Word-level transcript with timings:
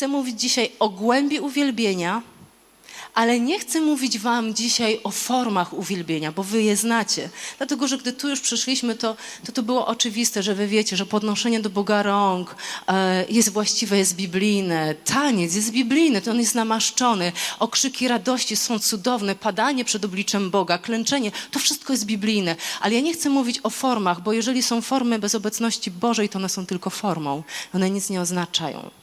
Chcę 0.00 0.08
mówić 0.08 0.40
dzisiaj 0.40 0.72
o 0.78 0.88
głębi 0.88 1.40
uwielbienia, 1.40 2.22
ale 3.14 3.40
nie 3.40 3.58
chcę 3.58 3.80
mówić 3.80 4.18
Wam 4.18 4.54
dzisiaj 4.54 5.00
o 5.04 5.10
formach 5.10 5.72
uwielbienia, 5.72 6.32
bo 6.32 6.42
Wy 6.42 6.62
je 6.62 6.76
znacie. 6.76 7.28
Dlatego, 7.58 7.88
że 7.88 7.98
gdy 7.98 8.12
tu 8.12 8.28
już 8.28 8.40
przyszliśmy, 8.40 8.94
to 8.94 9.16
to, 9.46 9.52
to 9.52 9.62
było 9.62 9.86
oczywiste, 9.86 10.42
że 10.42 10.54
Wy 10.54 10.66
wiecie, 10.66 10.96
że 10.96 11.06
podnoszenie 11.06 11.60
do 11.60 11.70
Boga 11.70 12.02
rąk 12.02 12.56
e, 12.88 13.24
jest 13.28 13.48
właściwe, 13.48 13.98
jest 13.98 14.16
biblijne. 14.16 14.94
Taniec 14.94 15.54
jest 15.54 15.70
biblijny, 15.70 16.22
to 16.22 16.30
on 16.30 16.40
jest 16.40 16.54
namaszczony. 16.54 17.32
Okrzyki 17.58 18.08
radości 18.08 18.56
są 18.56 18.78
cudowne, 18.78 19.34
padanie 19.34 19.84
przed 19.84 20.04
obliczem 20.04 20.50
Boga, 20.50 20.78
klęczenie, 20.78 21.32
to 21.50 21.58
wszystko 21.58 21.92
jest 21.92 22.06
biblijne. 22.06 22.56
Ale 22.80 22.94
ja 22.94 23.00
nie 23.00 23.12
chcę 23.12 23.30
mówić 23.30 23.60
o 23.62 23.70
formach, 23.70 24.20
bo 24.20 24.32
jeżeli 24.32 24.62
są 24.62 24.82
formy 24.82 25.18
bez 25.18 25.34
obecności 25.34 25.90
Bożej, 25.90 26.28
to 26.28 26.38
one 26.38 26.48
są 26.48 26.66
tylko 26.66 26.90
formą. 26.90 27.42
One 27.74 27.90
nic 27.90 28.10
nie 28.10 28.20
oznaczają 28.20 28.99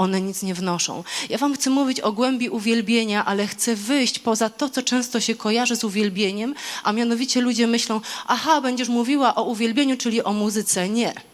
one 0.00 0.20
nic 0.20 0.42
nie 0.42 0.54
wnoszą. 0.54 1.04
Ja 1.28 1.38
Wam 1.38 1.54
chcę 1.54 1.70
mówić 1.70 2.00
o 2.00 2.12
głębi 2.12 2.48
uwielbienia, 2.48 3.24
ale 3.24 3.46
chcę 3.46 3.76
wyjść 3.76 4.18
poza 4.18 4.50
to, 4.50 4.68
co 4.68 4.82
często 4.82 5.20
się 5.20 5.34
kojarzy 5.34 5.76
z 5.76 5.84
uwielbieniem, 5.84 6.54
a 6.84 6.92
mianowicie 6.92 7.40
ludzie 7.40 7.66
myślą, 7.66 8.00
aha, 8.26 8.60
będziesz 8.60 8.88
mówiła 8.88 9.34
o 9.34 9.42
uwielbieniu, 9.42 9.96
czyli 9.96 10.24
o 10.24 10.32
muzyce. 10.32 10.88
Nie. 10.88 11.29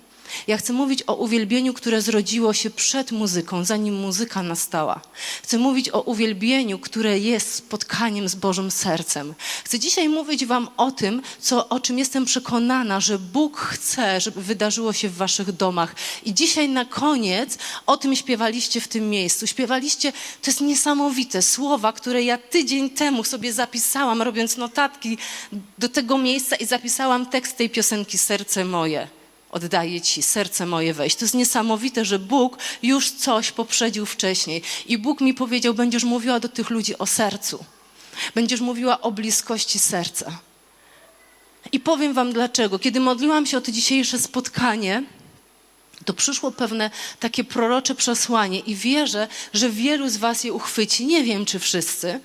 Ja 0.47 0.57
chcę 0.57 0.73
mówić 0.73 1.03
o 1.07 1.15
uwielbieniu, 1.15 1.75
które 1.75 2.03
zrodziło 2.03 2.53
się 2.53 2.71
przed 2.71 3.13
muzyką, 3.13 3.65
zanim 3.65 3.95
muzyka 3.95 4.43
nastała. 4.43 5.01
Chcę 5.43 5.59
mówić 5.59 5.89
o 5.89 6.01
uwielbieniu, 6.01 6.79
które 6.79 7.19
jest 7.19 7.55
spotkaniem 7.55 8.29
z 8.29 8.35
Bożym 8.35 8.71
sercem. 8.71 9.35
Chcę 9.65 9.79
dzisiaj 9.79 10.09
mówić 10.09 10.47
Wam 10.47 10.69
o 10.77 10.91
tym, 10.91 11.23
co, 11.41 11.69
o 11.69 11.81
czym 11.81 11.99
jestem 11.99 12.25
przekonana, 12.25 13.01
że 13.01 13.19
Bóg 13.19 13.59
chce, 13.59 14.21
żeby 14.21 14.43
wydarzyło 14.43 14.93
się 14.93 15.09
w 15.09 15.17
Waszych 15.17 15.53
domach. 15.53 15.95
I 16.25 16.35
dzisiaj 16.35 16.69
na 16.69 16.85
koniec 16.85 17.59
o 17.87 17.97
tym 17.97 18.17
śpiewaliście 18.17 18.81
w 18.81 18.89
tym 18.89 19.11
miejscu. 19.11 19.47
Śpiewaliście, 19.47 20.13
to 20.13 20.51
jest 20.51 20.61
niesamowite, 20.61 21.43
słowa, 21.43 21.93
które 21.93 22.23
ja 22.23 22.39
tydzień 22.39 22.91
temu 22.91 23.25
sobie 23.25 23.53
zapisałam, 23.53 24.23
robiąc 24.23 24.57
notatki 24.57 25.19
do 25.79 25.89
tego 25.89 26.19
miejsca 26.19 26.57
i 26.57 26.67
zapisałam 26.67 27.27
tekst 27.27 27.57
tej 27.57 27.71
piosenki 27.71 28.19
Serce 28.19 28.65
moje 28.65 29.09
oddaję 29.57 30.01
Ci 30.01 30.23
serce 30.23 30.67
moje 30.67 30.95
wejść. 30.95 31.17
To 31.17 31.25
jest 31.25 31.35
niesamowite, 31.35 32.05
że 32.05 32.19
Bóg 32.19 32.59
już 32.83 33.11
coś 33.11 33.53
poprzedził 33.53 34.07
wcześniej. 34.07 34.63
I 34.87 34.99
Bóg 34.99 35.21
mi 35.21 35.35
powiedział, 35.35 35.75
będziesz 35.75 36.05
mówiła 36.05 36.41
do 36.41 36.49
tych 36.49 36.71
ludzi 36.71 36.99
o 36.99 37.07
sercu. 37.07 37.65
Będziesz 38.35 38.61
mówiła 38.61 39.01
o 39.01 39.13
bliskości 39.13 39.79
serca. 39.79 40.39
I 41.73 41.81
powiem 41.81 42.15
Wam 42.15 42.33
dlaczego. 42.33 42.79
Kiedy 42.79 43.01
modliłam 43.01 43.47
się 43.47 43.59
o 43.59 43.61
to 43.61 43.73
dzisiejsze 43.73 44.19
spotkanie, 44.19 45.03
to 46.05 46.15
przyszło 46.15 46.53
pewne 46.53 46.91
takie 47.21 47.45
prorocze 47.45 47.95
przesłanie 47.95 48.59
i 48.59 48.75
wierzę, 48.75 49.29
że 49.53 49.71
wielu 49.71 50.09
z 50.09 50.17
Was 50.17 50.45
je 50.45 50.53
uchwyci. 50.53 51.07
Nie 51.07 51.25
wiem, 51.25 51.45
czy 51.45 51.59
wszyscy, 51.59 52.21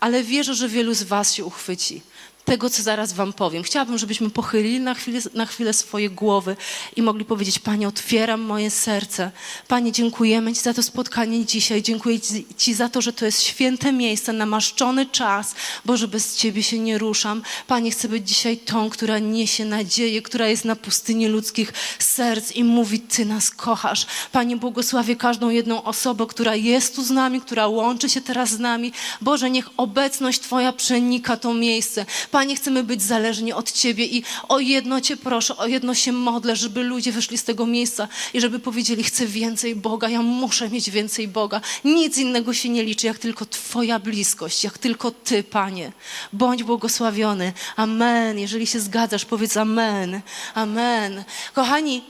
ale 0.00 0.22
wierzę, 0.22 0.54
że 0.54 0.68
wielu 0.68 0.94
z 0.94 1.02
Was 1.02 1.34
się 1.34 1.44
uchwyci 1.44 2.02
tego, 2.48 2.70
co 2.70 2.82
zaraz 2.82 3.12
Wam 3.12 3.32
powiem. 3.32 3.62
Chciałabym, 3.62 3.98
żebyśmy 3.98 4.30
pochylili 4.30 4.80
na 4.80 4.94
chwilę, 4.94 5.20
na 5.34 5.46
chwilę 5.46 5.72
swoje 5.72 6.10
głowy 6.10 6.56
i 6.96 7.02
mogli 7.02 7.24
powiedzieć: 7.24 7.58
Panie, 7.58 7.88
otwieram 7.88 8.40
moje 8.40 8.70
serce. 8.70 9.30
Panie, 9.68 9.92
dziękujemy 9.92 10.54
Ci 10.54 10.60
za 10.60 10.74
to 10.74 10.82
spotkanie 10.82 11.46
dzisiaj. 11.46 11.82
Dziękuję 11.82 12.18
Ci 12.56 12.74
za 12.74 12.88
to, 12.88 13.00
że 13.02 13.12
to 13.12 13.24
jest 13.24 13.42
święte 13.42 13.92
miejsce, 13.92 14.32
namaszczony 14.32 15.06
czas. 15.06 15.54
Boże, 15.84 16.08
bez 16.08 16.36
Ciebie 16.36 16.62
się 16.62 16.78
nie 16.78 16.98
ruszam. 16.98 17.42
Panie, 17.66 17.90
chcę 17.90 18.08
być 18.08 18.28
dzisiaj 18.28 18.56
tą, 18.56 18.90
która 18.90 19.18
niesie 19.18 19.64
nadzieję, 19.64 20.22
która 20.22 20.48
jest 20.48 20.64
na 20.64 20.76
pustyni 20.76 21.26
ludzkich 21.26 21.72
serc 21.98 22.52
i 22.52 22.64
mówi: 22.64 23.00
Ty 23.00 23.24
nas 23.24 23.50
kochasz. 23.50 24.06
Panie, 24.32 24.56
błogosławię 24.56 25.16
każdą 25.16 25.50
jedną 25.50 25.82
osobę, 25.82 26.26
która 26.26 26.54
jest 26.54 26.96
tu 26.96 27.04
z 27.04 27.10
nami, 27.10 27.40
która 27.40 27.66
łączy 27.66 28.08
się 28.08 28.20
teraz 28.20 28.50
z 28.50 28.58
nami. 28.58 28.92
Boże, 29.20 29.50
niech 29.50 29.68
obecność 29.76 30.40
Twoja 30.40 30.72
przenika 30.72 31.36
to 31.36 31.54
miejsce. 31.54 32.06
Panie, 32.30 32.37
chcemy 32.56 32.84
być 32.84 33.02
zależni 33.02 33.52
od 33.52 33.72
Ciebie 33.72 34.04
i 34.04 34.22
o 34.48 34.58
jedno 34.58 35.00
Cię 35.00 35.16
proszę, 35.16 35.56
o 35.56 35.66
jedno 35.66 35.94
się 35.94 36.12
modlę, 36.12 36.56
żeby 36.56 36.82
ludzie 36.82 37.12
wyszli 37.12 37.38
z 37.38 37.44
tego 37.44 37.66
miejsca 37.66 38.08
i 38.34 38.40
żeby 38.40 38.58
powiedzieli, 38.58 39.04
chcę 39.04 39.26
więcej 39.26 39.76
Boga, 39.76 40.08
ja 40.08 40.22
muszę 40.22 40.70
mieć 40.70 40.90
więcej 40.90 41.28
Boga. 41.28 41.60
Nic 41.84 42.18
innego 42.18 42.54
się 42.54 42.68
nie 42.68 42.82
liczy, 42.82 43.06
jak 43.06 43.18
tylko 43.18 43.46
Twoja 43.46 43.98
bliskość, 43.98 44.64
jak 44.64 44.78
tylko 44.78 45.10
Ty, 45.10 45.42
Panie. 45.42 45.92
Bądź 46.32 46.62
błogosławiony. 46.62 47.52
Amen. 47.76 48.38
Jeżeli 48.38 48.66
się 48.66 48.80
zgadzasz, 48.80 49.24
powiedz 49.24 49.56
amen. 49.56 50.20
Amen. 50.54 51.24
Kochani, 51.54 52.02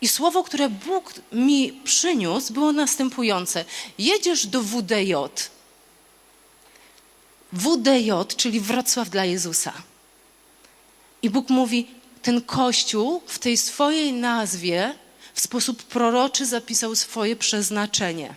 i 0.00 0.08
słowo, 0.08 0.42
które 0.42 0.68
Bóg 0.68 1.12
mi 1.32 1.72
przyniósł, 1.84 2.52
było 2.52 2.72
następujące. 2.72 3.64
Jedziesz 3.98 4.46
do 4.46 4.62
WDJ. 4.62 5.14
WDJ, 7.54 8.10
czyli 8.36 8.60
Wrocław 8.60 9.10
dla 9.10 9.24
Jezusa. 9.24 9.72
I 11.22 11.30
Bóg 11.30 11.50
mówi, 11.50 11.86
ten 12.22 12.40
kościół 12.40 13.22
w 13.26 13.38
tej 13.38 13.56
swojej 13.56 14.12
nazwie 14.12 14.94
w 15.34 15.40
sposób 15.40 15.82
proroczy 15.82 16.46
zapisał 16.46 16.96
swoje 16.96 17.36
przeznaczenie. 17.36 18.34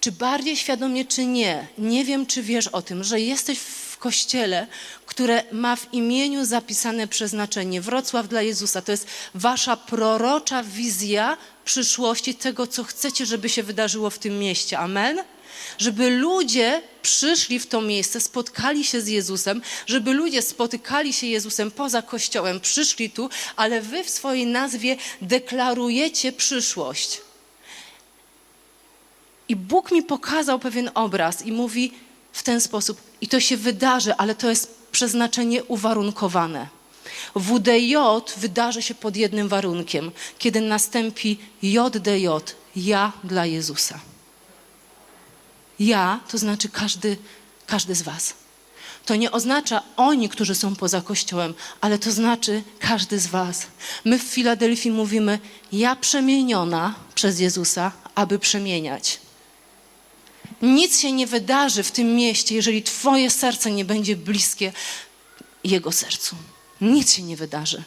Czy 0.00 0.12
bardziej 0.12 0.56
świadomie, 0.56 1.04
czy 1.04 1.26
nie, 1.26 1.66
nie 1.78 2.04
wiem, 2.04 2.26
czy 2.26 2.42
wiesz 2.42 2.68
o 2.68 2.82
tym, 2.82 3.04
że 3.04 3.20
jesteś 3.20 3.58
w 3.58 3.98
kościele, 3.98 4.66
które 5.06 5.44
ma 5.52 5.76
w 5.76 5.94
imieniu 5.94 6.44
zapisane 6.44 7.06
przeznaczenie. 7.06 7.80
Wrocław 7.80 8.28
dla 8.28 8.42
Jezusa 8.42 8.82
to 8.82 8.92
jest 8.92 9.06
wasza 9.34 9.76
prorocza 9.76 10.62
wizja 10.62 11.36
przyszłości 11.64 12.34
tego, 12.34 12.66
co 12.66 12.84
chcecie, 12.84 13.26
żeby 13.26 13.48
się 13.48 13.62
wydarzyło 13.62 14.10
w 14.10 14.18
tym 14.18 14.38
mieście. 14.38 14.78
Amen? 14.78 15.22
Żeby 15.78 16.10
ludzie 16.10 16.82
przyszli 17.02 17.58
w 17.58 17.66
to 17.66 17.80
miejsce, 17.80 18.20
spotkali 18.20 18.84
się 18.84 19.00
z 19.00 19.08
Jezusem, 19.08 19.62
żeby 19.86 20.12
ludzie 20.12 20.42
spotykali 20.42 21.12
się 21.12 21.26
Jezusem 21.26 21.70
poza 21.70 22.02
Kościołem, 22.02 22.60
przyszli 22.60 23.10
tu, 23.10 23.30
ale 23.56 23.80
wy 23.80 24.04
w 24.04 24.10
swojej 24.10 24.46
nazwie 24.46 24.96
deklarujecie 25.22 26.32
przyszłość. 26.32 27.20
I 29.48 29.56
Bóg 29.56 29.92
mi 29.92 30.02
pokazał 30.02 30.58
pewien 30.58 30.90
obraz 30.94 31.46
i 31.46 31.52
mówi 31.52 31.92
w 32.32 32.42
ten 32.42 32.60
sposób, 32.60 33.00
i 33.20 33.28
to 33.28 33.40
się 33.40 33.56
wydarzy, 33.56 34.14
ale 34.14 34.34
to 34.34 34.50
jest 34.50 34.76
przeznaczenie 34.92 35.64
uwarunkowane. 35.64 36.68
WDJ 37.34 37.96
wydarzy 38.36 38.82
się 38.82 38.94
pod 38.94 39.16
jednym 39.16 39.48
warunkiem, 39.48 40.10
kiedy 40.38 40.60
nastąpi 40.60 41.38
JDJ, 41.62 42.26
ja 42.76 43.12
dla 43.24 43.46
Jezusa. 43.46 44.00
Ja 45.78 46.20
to 46.30 46.38
znaczy 46.38 46.68
każdy, 46.68 47.16
każdy 47.66 47.94
z 47.94 48.02
Was. 48.02 48.34
To 49.06 49.16
nie 49.16 49.30
oznacza 49.32 49.82
oni, 49.96 50.28
którzy 50.28 50.54
są 50.54 50.76
poza 50.76 51.00
Kościołem, 51.00 51.54
ale 51.80 51.98
to 51.98 52.12
znaczy 52.12 52.62
każdy 52.78 53.18
z 53.18 53.26
Was. 53.26 53.66
My 54.04 54.18
w 54.18 54.22
Filadelfii 54.22 54.90
mówimy: 54.90 55.38
Ja 55.72 55.96
przemieniona 55.96 56.94
przez 57.14 57.40
Jezusa, 57.40 57.92
aby 58.14 58.38
przemieniać. 58.38 59.20
Nic 60.62 61.00
się 61.00 61.12
nie 61.12 61.26
wydarzy 61.26 61.82
w 61.82 61.92
tym 61.92 62.14
mieście, 62.14 62.54
jeżeli 62.54 62.82
Twoje 62.82 63.30
serce 63.30 63.70
nie 63.70 63.84
będzie 63.84 64.16
bliskie 64.16 64.72
Jego 65.64 65.92
sercu. 65.92 66.36
Nic 66.80 67.12
się 67.12 67.22
nie 67.22 67.36
wydarzy. 67.36 67.82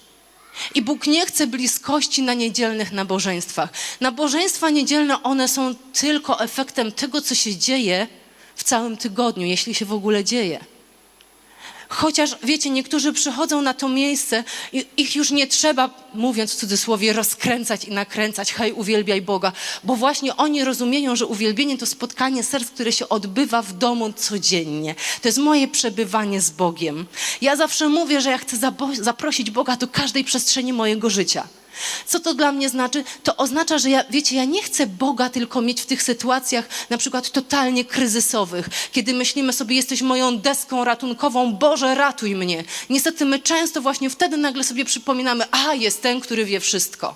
I 0.76 0.82
Bóg 0.82 1.08
nie 1.08 1.26
chce 1.26 1.48
bliskości 1.48 2.24
na 2.24 2.34
niedzielnych 2.34 2.92
nabożeństwach. 2.92 3.70
Nabożeństwa 4.02 4.70
niedzielne, 4.70 5.24
one 5.24 5.48
są 5.48 5.76
tylko 5.76 6.40
efektem 6.40 6.92
tego, 6.92 7.22
co 7.22 7.36
się 7.36 7.56
dzieje 7.56 8.08
w 8.56 8.64
całym 8.64 8.98
tygodniu, 8.98 9.46
jeśli 9.46 9.76
się 9.76 9.86
w 9.86 9.94
ogóle 9.94 10.24
dzieje. 10.24 10.60
Chociaż, 11.90 12.38
wiecie, 12.44 12.70
niektórzy 12.70 13.14
przychodzą 13.14 13.62
na 13.62 13.74
to 13.74 13.90
miejsce 13.90 14.44
i 14.74 14.86
ich 14.98 15.16
już 15.16 15.32
nie 15.32 15.48
trzeba, 15.48 15.90
mówiąc 16.14 16.54
w 16.54 16.56
cudzysłowie, 16.56 17.14
rozkręcać 17.14 17.86
i 17.86 17.92
nakręcać, 17.92 18.54
hej, 18.54 18.74
uwielbiaj 18.74 19.22
Boga, 19.22 19.52
bo 19.84 19.96
właśnie 19.96 20.36
oni 20.36 20.64
rozumieją, 20.64 21.16
że 21.16 21.26
uwielbienie 21.26 21.78
to 21.78 21.86
spotkanie 21.86 22.44
serc, 22.44 22.68
które 22.68 22.92
się 22.92 23.10
odbywa 23.10 23.62
w 23.62 23.74
domu 23.74 24.14
codziennie. 24.14 24.96
To 25.22 25.28
jest 25.28 25.38
moje 25.38 25.68
przebywanie 25.68 26.42
z 26.42 26.50
Bogiem. 26.50 27.06
Ja 27.42 27.56
zawsze 27.56 27.90
mówię, 27.90 28.22
że 28.22 28.32
ja 28.32 28.38
chcę 28.38 28.58
zaprosić 28.94 29.52
Boga 29.52 29.76
do 29.76 29.88
każdej 29.88 30.24
przestrzeni 30.24 30.74
mojego 30.74 31.10
życia. 31.10 31.48
Co 32.06 32.20
to 32.20 32.34
dla 32.34 32.52
mnie 32.52 32.70
znaczy? 32.70 33.04
To 33.24 33.38
oznacza, 33.38 33.78
że 33.78 33.90
ja, 33.90 34.04
wiecie, 34.10 34.36
ja 34.36 34.46
nie 34.46 34.64
chcę 34.64 34.88
Boga 34.88 35.30
tylko 35.30 35.62
mieć 35.62 35.82
w 35.82 35.86
tych 35.86 36.04
sytuacjach 36.04 36.70
na 36.90 36.98
przykład 36.98 37.30
totalnie 37.30 37.86
kryzysowych, 37.86 38.70
kiedy 38.92 39.14
myślimy 39.14 39.54
sobie, 39.54 39.76
jesteś 39.76 40.02
moją 40.02 40.38
deską 40.40 40.84
ratunkową, 40.84 41.54
Boże, 41.54 41.96
ratuj 41.96 42.36
mnie. 42.36 42.64
Niestety 42.90 43.26
my 43.26 43.40
często 43.40 43.82
właśnie 43.82 44.10
wtedy 44.10 44.38
nagle 44.38 44.64
sobie 44.64 44.86
przypominamy, 44.86 45.46
a 45.52 45.74
jest 45.74 46.02
ten, 46.02 46.22
który 46.22 46.46
wie 46.46 46.60
wszystko. 46.60 47.16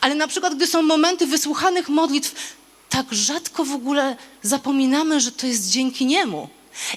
Ale 0.00 0.14
na 0.14 0.28
przykład, 0.28 0.54
gdy 0.54 0.66
są 0.66 0.82
momenty 0.82 1.26
wysłuchanych 1.26 1.88
modlitw, 1.88 2.34
tak 2.88 3.06
rzadko 3.10 3.64
w 3.64 3.72
ogóle 3.72 4.16
zapominamy, 4.42 5.20
że 5.20 5.32
to 5.32 5.46
jest 5.46 5.70
dzięki 5.70 6.06
Niemu. 6.06 6.48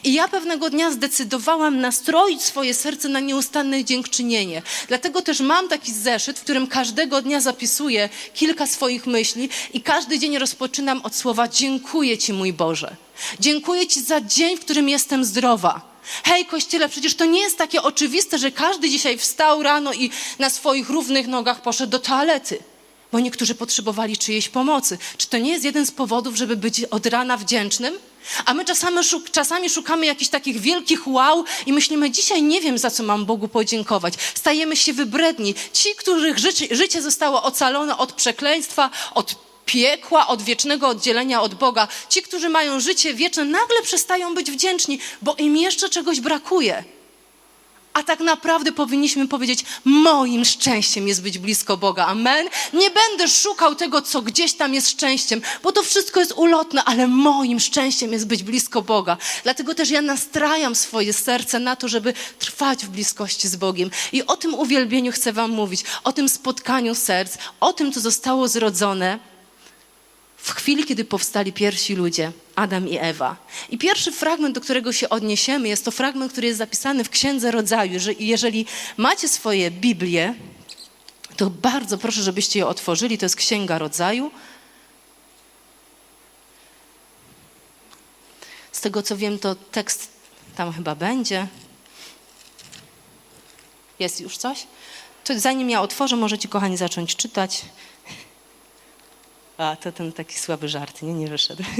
I 0.03 0.13
ja 0.13 0.27
pewnego 0.27 0.69
dnia 0.69 0.91
zdecydowałam 0.91 1.79
nastroić 1.79 2.41
swoje 2.41 2.73
serce 2.73 3.09
na 3.09 3.19
nieustanne 3.19 3.85
dziękczynienie. 3.85 4.61
Dlatego 4.87 5.21
też 5.21 5.39
mam 5.39 5.67
taki 5.67 5.93
zeszyt, 5.93 6.39
w 6.39 6.43
którym 6.43 6.67
każdego 6.67 7.21
dnia 7.21 7.41
zapisuję 7.41 8.09
kilka 8.33 8.67
swoich 8.67 9.07
myśli 9.07 9.49
i 9.73 9.81
każdy 9.81 10.19
dzień 10.19 10.37
rozpoczynam 10.37 11.01
od 11.03 11.15
słowa 11.15 11.47
dziękuję 11.47 12.17
Ci, 12.17 12.33
mój 12.33 12.53
Boże. 12.53 12.95
Dziękuję 13.39 13.87
Ci 13.87 14.01
za 14.01 14.21
dzień, 14.21 14.57
w 14.57 14.59
którym 14.59 14.89
jestem 14.89 15.25
zdrowa. 15.25 15.91
Hej, 16.23 16.45
kościele, 16.45 16.89
przecież 16.89 17.15
to 17.15 17.25
nie 17.25 17.39
jest 17.41 17.57
takie 17.57 17.81
oczywiste, 17.81 18.37
że 18.37 18.51
każdy 18.51 18.89
dzisiaj 18.89 19.17
wstał 19.17 19.63
rano 19.63 19.93
i 19.93 20.09
na 20.39 20.49
swoich 20.49 20.89
równych 20.89 21.27
nogach 21.27 21.61
poszedł 21.61 21.91
do 21.91 21.99
toalety 21.99 22.59
bo 23.11 23.19
niektórzy 23.19 23.55
potrzebowali 23.55 24.17
czyjejś 24.17 24.49
pomocy. 24.49 24.97
Czy 25.17 25.27
to 25.27 25.37
nie 25.37 25.51
jest 25.51 25.65
jeden 25.65 25.85
z 25.85 25.91
powodów, 25.91 26.35
żeby 26.35 26.57
być 26.57 26.83
od 26.83 27.05
rana 27.05 27.37
wdzięcznym? 27.37 27.93
A 28.45 28.53
my 28.53 28.65
czasami, 28.65 29.03
szuk 29.03 29.29
czasami 29.29 29.69
szukamy 29.69 30.05
jakichś 30.05 30.29
takich 30.29 30.59
wielkich 30.59 31.07
wow 31.07 31.45
i 31.65 31.73
myślimy, 31.73 32.11
dzisiaj 32.11 32.43
nie 32.43 32.61
wiem, 32.61 32.77
za 32.77 32.91
co 32.91 33.03
mam 33.03 33.25
Bogu 33.25 33.47
podziękować. 33.47 34.13
Stajemy 34.35 34.75
się 34.77 34.93
wybredni. 34.93 35.55
Ci, 35.73 35.95
których 35.95 36.37
życie, 36.37 36.75
życie 36.75 37.01
zostało 37.01 37.43
ocalone 37.43 37.97
od 37.97 38.13
przekleństwa, 38.13 38.89
od 39.13 39.35
piekła, 39.65 40.27
od 40.27 40.41
wiecznego 40.41 40.87
oddzielenia 40.87 41.41
od 41.41 41.55
Boga, 41.55 41.87
ci, 42.09 42.21
którzy 42.21 42.49
mają 42.49 42.79
życie 42.79 43.13
wieczne, 43.13 43.45
nagle 43.45 43.81
przestają 43.83 44.35
być 44.35 44.51
wdzięczni, 44.51 44.99
bo 45.21 45.35
im 45.35 45.57
jeszcze 45.57 45.89
czegoś 45.89 46.19
brakuje. 46.19 46.83
A 47.93 48.03
tak 48.03 48.19
naprawdę 48.19 48.71
powinniśmy 48.71 49.27
powiedzieć: 49.27 49.65
Moim 49.85 50.45
szczęściem 50.45 51.07
jest 51.07 51.21
być 51.21 51.37
blisko 51.37 51.77
Boga. 51.77 52.05
Amen. 52.05 52.49
Nie 52.73 52.89
będę 52.89 53.27
szukał 53.27 53.75
tego, 53.75 54.01
co 54.01 54.21
gdzieś 54.21 54.53
tam 54.53 54.73
jest 54.73 54.89
szczęściem, 54.89 55.41
bo 55.63 55.71
to 55.71 55.83
wszystko 55.83 56.19
jest 56.19 56.31
ulotne, 56.31 56.83
ale 56.83 57.07
moim 57.07 57.59
szczęściem 57.59 58.13
jest 58.13 58.27
być 58.27 58.43
blisko 58.43 58.81
Boga. 58.81 59.17
Dlatego 59.43 59.75
też 59.75 59.89
ja 59.89 60.01
nastrajam 60.01 60.75
swoje 60.75 61.13
serce 61.13 61.59
na 61.59 61.75
to, 61.75 61.87
żeby 61.87 62.13
trwać 62.39 62.85
w 62.85 62.89
bliskości 62.89 63.47
z 63.47 63.55
Bogiem. 63.55 63.91
I 64.11 64.25
o 64.25 64.37
tym 64.37 64.53
uwielbieniu 64.53 65.11
chcę 65.11 65.33
Wam 65.33 65.51
mówić, 65.51 65.83
o 66.03 66.13
tym 66.13 66.29
spotkaniu 66.29 66.95
serc, 66.95 67.37
o 67.59 67.73
tym, 67.73 67.91
co 67.91 67.99
zostało 67.99 68.47
zrodzone 68.47 69.30
w 70.41 70.51
chwili, 70.51 70.85
kiedy 70.85 71.05
powstali 71.05 71.53
pierwsi 71.53 71.95
ludzie, 71.95 72.31
Adam 72.55 72.87
i 72.87 72.97
Ewa. 72.97 73.35
I 73.69 73.77
pierwszy 73.77 74.11
fragment, 74.11 74.55
do 74.55 74.61
którego 74.61 74.93
się 74.93 75.09
odniesiemy, 75.09 75.67
jest 75.67 75.85
to 75.85 75.91
fragment, 75.91 76.31
który 76.31 76.47
jest 76.47 76.57
zapisany 76.57 77.03
w 77.03 77.09
Księdze 77.09 77.51
Rodzaju. 77.51 77.99
Że 77.99 78.13
jeżeli 78.13 78.65
macie 78.97 79.27
swoje 79.27 79.71
Biblię, 79.71 80.35
to 81.37 81.49
bardzo 81.49 81.97
proszę, 81.97 82.21
żebyście 82.21 82.59
je 82.59 82.67
otworzyli. 82.67 83.17
To 83.17 83.25
jest 83.25 83.35
Księga 83.35 83.77
Rodzaju. 83.77 84.31
Z 88.71 88.81
tego 88.81 89.03
co 89.03 89.17
wiem, 89.17 89.39
to 89.39 89.55
tekst 89.55 90.09
tam 90.55 90.73
chyba 90.73 90.95
będzie. 90.95 91.47
Jest 93.99 94.21
już 94.21 94.37
coś? 94.37 94.67
To 95.23 95.39
zanim 95.39 95.69
ja 95.69 95.81
otworzę, 95.81 96.15
możecie, 96.15 96.47
kochani, 96.47 96.77
zacząć 96.77 97.15
czytać. 97.15 97.61
A, 99.61 99.75
to 99.75 99.91
ten 99.91 100.11
taki 100.11 100.39
słaby 100.39 100.69
żart, 100.69 101.01
nie, 101.01 101.13
nie 101.13 101.27
wyszedł. 101.27 101.63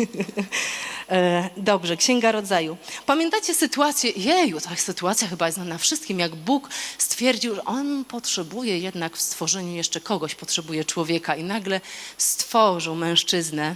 E, 1.10 1.50
dobrze, 1.58 1.98
Księga 1.98 2.32
Rodzaju. 2.32 2.78
Pamiętacie 3.06 3.54
sytuację, 3.54 4.12
jeju, 4.12 4.62
ta 4.62 4.76
sytuacja 4.76 5.28
chyba 5.28 5.46
jest 5.46 5.56
znana 5.56 5.78
wszystkim, 5.78 6.20
jak 6.20 6.36
Bóg 6.36 6.70
stwierdził, 6.98 7.56
że 7.56 7.66
On 7.66 8.06
potrzebuje 8.06 8.80
jednak 8.80 9.18
w 9.18 9.22
stworzeniu 9.22 9.76
jeszcze 9.76 10.02
kogoś, 10.02 10.36
potrzebuje 10.36 10.86
człowieka 10.86 11.36
i 11.36 11.44
nagle 11.44 11.82
stworzył 12.18 12.96
mężczyznę. 12.96 13.76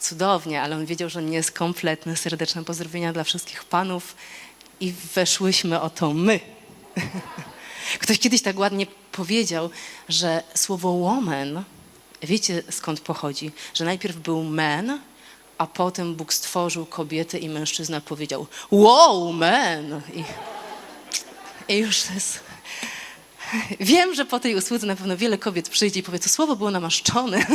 Cudownie, 0.00 0.62
ale 0.62 0.76
On 0.76 0.86
wiedział, 0.86 1.08
że 1.08 1.22
nie 1.22 1.36
jest 1.36 1.52
kompletny. 1.52 2.16
Serdeczne 2.16 2.64
pozdrowienia 2.64 3.12
dla 3.12 3.24
wszystkich 3.24 3.64
panów 3.64 4.16
i 4.80 4.92
weszłyśmy 5.14 5.80
o 5.80 5.90
to 5.90 6.14
my. 6.14 6.40
Ktoś 8.02 8.18
kiedyś 8.18 8.42
tak 8.42 8.58
ładnie 8.58 8.86
powiedział, 9.12 9.70
że 10.08 10.42
słowo 10.54 10.92
woman 10.92 11.64
Wiecie 12.22 12.62
skąd 12.70 13.00
pochodzi? 13.00 13.50
Że 13.74 13.84
najpierw 13.84 14.16
był 14.16 14.44
man, 14.44 15.00
a 15.58 15.66
potem 15.66 16.14
Bóg 16.14 16.32
stworzył 16.32 16.86
kobietę 16.86 17.38
i 17.38 17.48
mężczyzna 17.48 18.00
powiedział 18.00 18.46
wow, 18.70 19.32
man! 19.32 20.00
I, 20.14 20.24
i 21.72 21.78
już 21.78 22.10
jest... 22.14 22.51
Wiem, 23.80 24.14
że 24.14 24.24
po 24.24 24.40
tej 24.40 24.56
usłudze 24.56 24.86
na 24.86 24.96
pewno 24.96 25.16
wiele 25.16 25.38
kobiet 25.38 25.68
przyjdzie 25.68 26.00
i 26.00 26.02
powie, 26.02 26.18
to 26.18 26.28
słowo 26.28 26.56
było 26.56 26.70
namaszczone. 26.70 27.46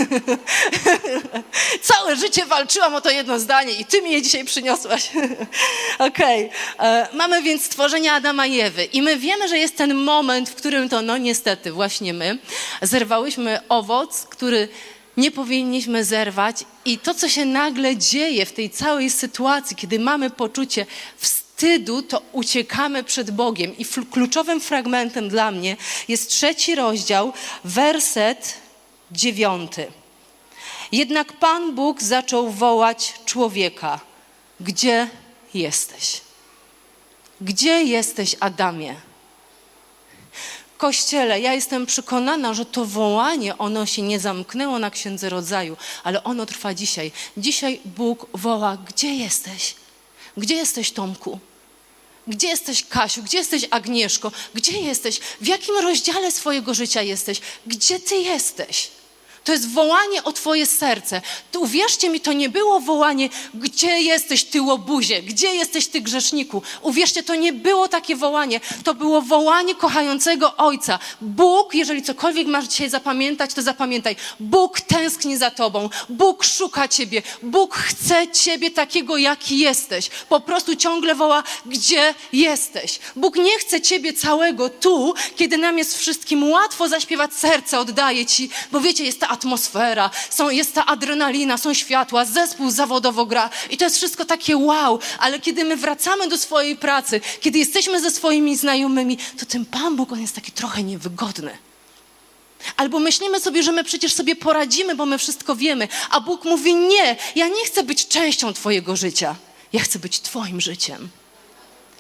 Całe 1.82 2.16
życie 2.16 2.46
walczyłam 2.46 2.96
o 2.96 3.02
to 3.02 3.10
jedno 3.10 3.40
zdanie 3.40 3.74
i 3.74 3.86
ty 3.86 4.02
mi 4.02 4.12
je 4.12 4.22
dzisiaj 4.22 4.46
przyniosłaś. 4.46 5.10
Okej. 6.00 6.50
Okay. 6.76 6.88
E, 6.88 7.08
mamy 7.14 7.42
więc 7.42 7.66
stworzenie 7.66 8.14
Adama 8.14 8.46
i 8.46 8.60
Ewy 8.60 8.86
i 8.86 9.02
my 9.02 9.18
wiemy, 9.18 9.48
że 9.48 9.58
jest 9.58 9.78
ten 9.78 9.94
moment, 9.94 10.50
w 10.50 10.56
którym 10.56 10.90
to, 10.90 11.02
no 11.02 11.18
niestety, 11.18 11.72
właśnie 11.72 12.14
my 12.14 12.38
zerwałyśmy 12.82 13.60
owoc, 13.70 14.26
który 14.26 14.68
nie 15.18 15.32
powinniśmy 15.32 16.04
zerwać 16.04 16.66
i 16.86 16.98
to, 16.98 17.14
co 17.14 17.30
się 17.30 17.46
nagle 17.46 17.98
dzieje 17.98 18.46
w 18.46 18.54
tej 18.54 18.70
całej 18.70 19.10
sytuacji, 19.10 19.76
kiedy 19.76 20.00
mamy 20.00 20.30
poczucie 20.30 20.86
wstydu, 21.18 21.47
wstydu, 21.58 22.02
to 22.02 22.22
uciekamy 22.32 23.04
przed 23.04 23.32
Bogiem. 23.32 23.78
I 23.78 23.86
kluczowym 23.86 24.62
fragmentem 24.62 25.30
dla 25.30 25.52
mnie 25.52 25.78
jest 26.08 26.30
trzeci 26.30 26.76
rozdział, 26.76 27.34
werset 27.64 28.54
dziewiąty. 29.12 29.88
Jednak 30.92 31.34
Pan 31.34 31.76
Bóg 31.76 32.02
zaczął 32.02 32.52
wołać 32.52 33.14
człowieka: 33.26 34.00
Gdzie 34.60 35.08
jesteś? 35.54 36.22
Gdzie 37.42 37.84
jesteś, 37.84 38.36
Adamie? 38.40 38.96
Kościele, 40.78 41.42
ja 41.42 41.54
jestem 41.54 41.86
przekonana, 41.86 42.54
że 42.54 42.66
to 42.66 42.86
wołanie, 42.86 43.58
ono 43.58 43.86
się 43.86 44.02
nie 44.02 44.20
zamknęło 44.20 44.80
na 44.80 44.92
Księdze 44.92 45.30
Rodzaju, 45.30 45.78
ale 46.04 46.24
ono 46.24 46.46
trwa 46.46 46.74
dzisiaj. 46.74 47.12
Dzisiaj 47.38 47.80
Bóg 47.86 48.28
woła: 48.34 48.78
Gdzie 48.88 49.16
jesteś? 49.16 49.87
Gdzie 50.38 50.56
jesteś, 50.56 50.92
Tomku? 50.92 51.40
Gdzie 52.28 52.48
jesteś, 52.48 52.84
Kasiu? 52.84 53.24
Gdzie 53.24 53.38
jesteś, 53.38 53.66
Agnieszko? 53.70 54.32
Gdzie 54.54 54.80
jesteś? 54.80 55.20
W 55.42 55.48
jakim 55.48 55.76
rozdziale 55.78 56.32
swojego 56.32 56.74
życia 56.74 57.02
jesteś? 57.02 57.42
Gdzie 57.68 58.00
ty 58.00 58.16
jesteś? 58.16 58.88
To 59.48 59.54
jest 59.54 59.70
wołanie 59.70 60.24
o 60.24 60.32
Twoje 60.32 60.66
serce. 60.66 61.22
To, 61.52 61.60
uwierzcie 61.60 62.10
mi, 62.10 62.20
to 62.20 62.34
nie 62.34 62.50
było 62.50 62.80
wołanie, 62.80 63.30
gdzie 63.54 64.02
jesteś 64.02 64.44
Ty 64.44 64.62
łobuzie, 64.62 65.22
gdzie 65.22 65.56
jesteś 65.56 65.88
Ty 65.88 66.02
grzeszniku. 66.02 66.62
Uwierzcie, 66.82 67.24
to 67.24 67.36
nie 67.36 67.54
było 67.54 67.88
takie 67.88 68.16
wołanie. 68.16 68.60
To 68.84 68.94
było 68.94 69.22
wołanie 69.22 69.76
kochającego 69.76 70.58
Ojca. 70.58 71.00
Bóg, 71.22 71.76
jeżeli 71.76 72.04
cokolwiek 72.04 72.48
masz 72.48 72.66
dzisiaj 72.66 72.90
zapamiętać, 72.90 73.54
to 73.54 73.62
zapamiętaj. 73.62 74.16
Bóg 74.40 74.82
tęskni 74.82 75.38
za 75.38 75.52
Tobą. 75.52 75.90
Bóg 76.10 76.44
szuka 76.44 76.88
Ciebie. 76.88 77.22
Bóg 77.44 77.76
chce 77.76 78.28
Ciebie 78.28 78.72
takiego, 78.72 79.18
jaki 79.18 79.60
jesteś. 79.60 80.10
Po 80.30 80.40
prostu 80.40 80.76
ciągle 80.76 81.16
woła, 81.16 81.44
gdzie 81.66 82.14
jesteś. 82.34 83.00
Bóg 83.16 83.36
nie 83.36 83.60
chce 83.60 83.82
Ciebie 83.82 84.14
całego 84.14 84.70
tu, 84.70 85.14
kiedy 85.36 85.58
nam 85.58 85.78
jest 85.78 85.98
wszystkim 85.98 86.52
łatwo 86.52 86.88
zaśpiewać 86.88 87.34
serce, 87.34 87.80
oddaje 87.80 88.26
Ci, 88.26 88.50
bo 88.72 88.80
wiecie, 88.80 89.04
jest 89.04 89.20
ta 89.20 89.37
atmosfera, 89.38 90.10
są, 90.30 90.50
jest 90.50 90.74
ta 90.74 90.86
adrenalina, 90.86 91.58
są 91.58 91.74
światła, 91.74 92.26
zespół 92.26 92.72
zawodowo 92.72 93.26
gra 93.26 93.50
i 93.70 93.78
to 93.78 93.86
jest 93.86 93.98
wszystko 93.98 94.26
takie 94.26 94.58
wow, 94.58 95.00
ale 95.20 95.40
kiedy 95.40 95.66
my 95.66 95.76
wracamy 95.78 96.28
do 96.28 96.38
swojej 96.38 96.76
pracy, 96.76 97.22
kiedy 97.42 97.60
jesteśmy 97.60 98.02
ze 98.02 98.12
swoimi 98.12 98.58
znajomymi, 98.58 99.18
to 99.40 99.46
ten 99.46 99.66
Pan 99.66 99.96
Bóg, 99.96 100.12
on 100.12 100.22
jest 100.22 100.36
taki 100.36 100.52
trochę 100.52 100.84
niewygodny. 100.84 101.58
Albo 102.78 103.00
myślimy 103.00 103.40
sobie, 103.40 103.64
że 103.64 103.72
my 103.72 103.84
przecież 103.84 104.14
sobie 104.14 104.36
poradzimy, 104.36 104.96
bo 104.96 105.06
my 105.06 105.18
wszystko 105.18 105.56
wiemy, 105.56 105.88
a 106.10 106.22
Bóg 106.22 106.46
mówi: 106.46 106.76
Nie, 106.76 107.16
ja 107.36 107.48
nie 107.48 107.66
chcę 107.66 107.84
być 107.84 108.08
częścią 108.08 108.54
Twojego 108.54 108.96
życia. 108.96 109.36
Ja 109.74 109.80
chcę 109.80 110.00
być 110.00 110.20
Twoim 110.20 110.62
życiem. 110.62 111.10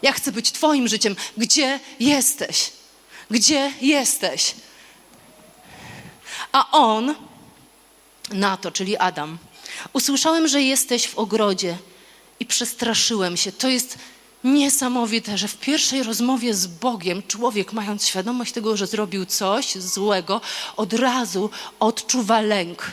Ja 0.02 0.12
chcę 0.12 0.32
być 0.32 0.52
Twoim 0.52 0.88
życiem. 0.88 1.16
Gdzie 1.38 1.80
jesteś? 2.00 2.72
Gdzie 3.30 3.72
jesteś? 3.82 4.54
A 6.52 6.72
on 6.72 7.16
na 8.32 8.58
to, 8.58 8.72
czyli 8.72 8.98
Adam. 8.98 9.38
Usłyszałem, 9.94 10.48
że 10.48 10.62
jesteś 10.62 11.08
w 11.08 11.18
ogrodzie 11.18 11.78
i 12.40 12.46
przestraszyłem 12.46 13.38
się. 13.38 13.52
To 13.52 13.70
jest 13.70 13.98
niesamowite, 14.44 15.38
że 15.38 15.48
w 15.48 15.58
pierwszej 15.58 16.04
rozmowie 16.04 16.54
z 16.54 16.68
Bogiem 16.68 17.24
człowiek, 17.28 17.74
mając 17.74 18.08
świadomość 18.08 18.52
tego, 18.52 18.78
że 18.78 18.88
zrobił 18.88 19.26
coś 19.26 19.76
złego, 19.76 20.42
od 20.78 20.94
razu 20.94 21.50
odczuwa 21.80 22.42
lęk. 22.42 22.92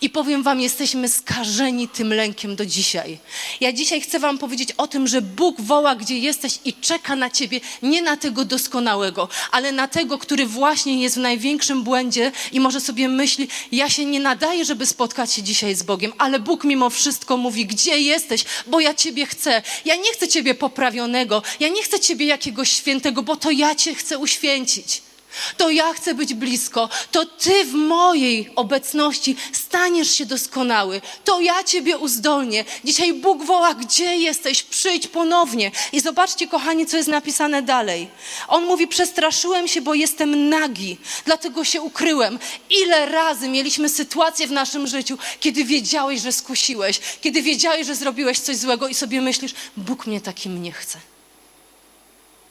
I 0.00 0.10
powiem 0.10 0.42
Wam, 0.42 0.60
jesteśmy 0.60 1.08
skażeni 1.08 1.88
tym 1.88 2.12
lękiem 2.12 2.56
do 2.56 2.66
dzisiaj. 2.66 3.18
Ja 3.60 3.72
dzisiaj 3.72 4.00
chcę 4.00 4.18
Wam 4.18 4.38
powiedzieć 4.38 4.72
o 4.72 4.86
tym, 4.86 5.08
że 5.08 5.22
Bóg 5.22 5.60
woła, 5.60 5.94
gdzie 5.94 6.18
jesteś 6.18 6.58
i 6.64 6.72
czeka 6.72 7.16
na 7.16 7.30
Ciebie, 7.30 7.60
nie 7.82 8.02
na 8.02 8.16
tego 8.16 8.44
doskonałego, 8.44 9.28
ale 9.52 9.72
na 9.72 9.88
tego, 9.88 10.18
który 10.18 10.46
właśnie 10.46 11.02
jest 11.02 11.16
w 11.16 11.20
największym 11.20 11.82
błędzie 11.82 12.32
i 12.52 12.60
może 12.60 12.80
sobie 12.80 13.08
myśli, 13.08 13.48
ja 13.72 13.90
się 13.90 14.04
nie 14.04 14.20
nadaję, 14.20 14.64
żeby 14.64 14.86
spotkać 14.86 15.32
się 15.32 15.42
dzisiaj 15.42 15.74
z 15.74 15.82
Bogiem, 15.82 16.12
ale 16.18 16.38
Bóg 16.38 16.64
mimo 16.64 16.90
wszystko 16.90 17.36
mówi, 17.36 17.66
gdzie 17.66 17.98
jesteś, 18.00 18.44
bo 18.66 18.80
ja 18.80 18.94
Ciebie 18.94 19.26
chcę. 19.26 19.62
Ja 19.84 19.96
nie 19.96 20.12
chcę 20.12 20.28
Ciebie 20.28 20.54
poprawionego, 20.54 21.42
ja 21.60 21.68
nie 21.68 21.82
chcę 21.82 22.00
Ciebie 22.00 22.26
jakiegoś 22.26 22.72
świętego, 22.72 23.22
bo 23.22 23.36
to 23.36 23.50
ja 23.50 23.74
Cię 23.74 23.94
chcę 23.94 24.18
uświęcić 24.18 25.07
to 25.56 25.70
ja 25.70 25.92
chcę 25.92 26.14
być 26.14 26.34
blisko, 26.34 26.88
to 27.12 27.26
Ty 27.26 27.64
w 27.64 27.72
mojej 27.72 28.50
obecności 28.56 29.36
staniesz 29.52 30.10
się 30.10 30.26
doskonały, 30.26 31.00
to 31.24 31.40
ja 31.40 31.64
Ciebie 31.64 31.98
uzdolnię. 31.98 32.64
Dzisiaj 32.84 33.14
Bóg 33.14 33.44
woła, 33.44 33.74
gdzie 33.74 34.16
jesteś? 34.16 34.62
Przyjdź 34.62 35.06
ponownie. 35.06 35.70
I 35.92 36.00
zobaczcie, 36.00 36.48
kochani, 36.48 36.86
co 36.86 36.96
jest 36.96 37.08
napisane 37.08 37.62
dalej. 37.62 38.08
On 38.48 38.64
mówi, 38.64 38.88
przestraszyłem 38.88 39.68
się, 39.68 39.80
bo 39.80 39.94
jestem 39.94 40.48
nagi, 40.48 40.96
dlatego 41.24 41.64
się 41.64 41.82
ukryłem. 41.82 42.38
Ile 42.70 43.06
razy 43.06 43.48
mieliśmy 43.48 43.88
sytuację 43.88 44.46
w 44.46 44.52
naszym 44.52 44.86
życiu, 44.86 45.18
kiedy 45.40 45.64
wiedziałeś, 45.64 46.20
że 46.20 46.32
skusiłeś, 46.32 47.00
kiedy 47.20 47.42
wiedziałeś, 47.42 47.86
że 47.86 47.94
zrobiłeś 47.94 48.38
coś 48.38 48.56
złego 48.56 48.88
i 48.88 48.94
sobie 48.94 49.20
myślisz, 49.20 49.54
Bóg 49.76 50.06
mnie 50.06 50.20
takim 50.20 50.62
nie 50.62 50.72
chce. 50.72 50.98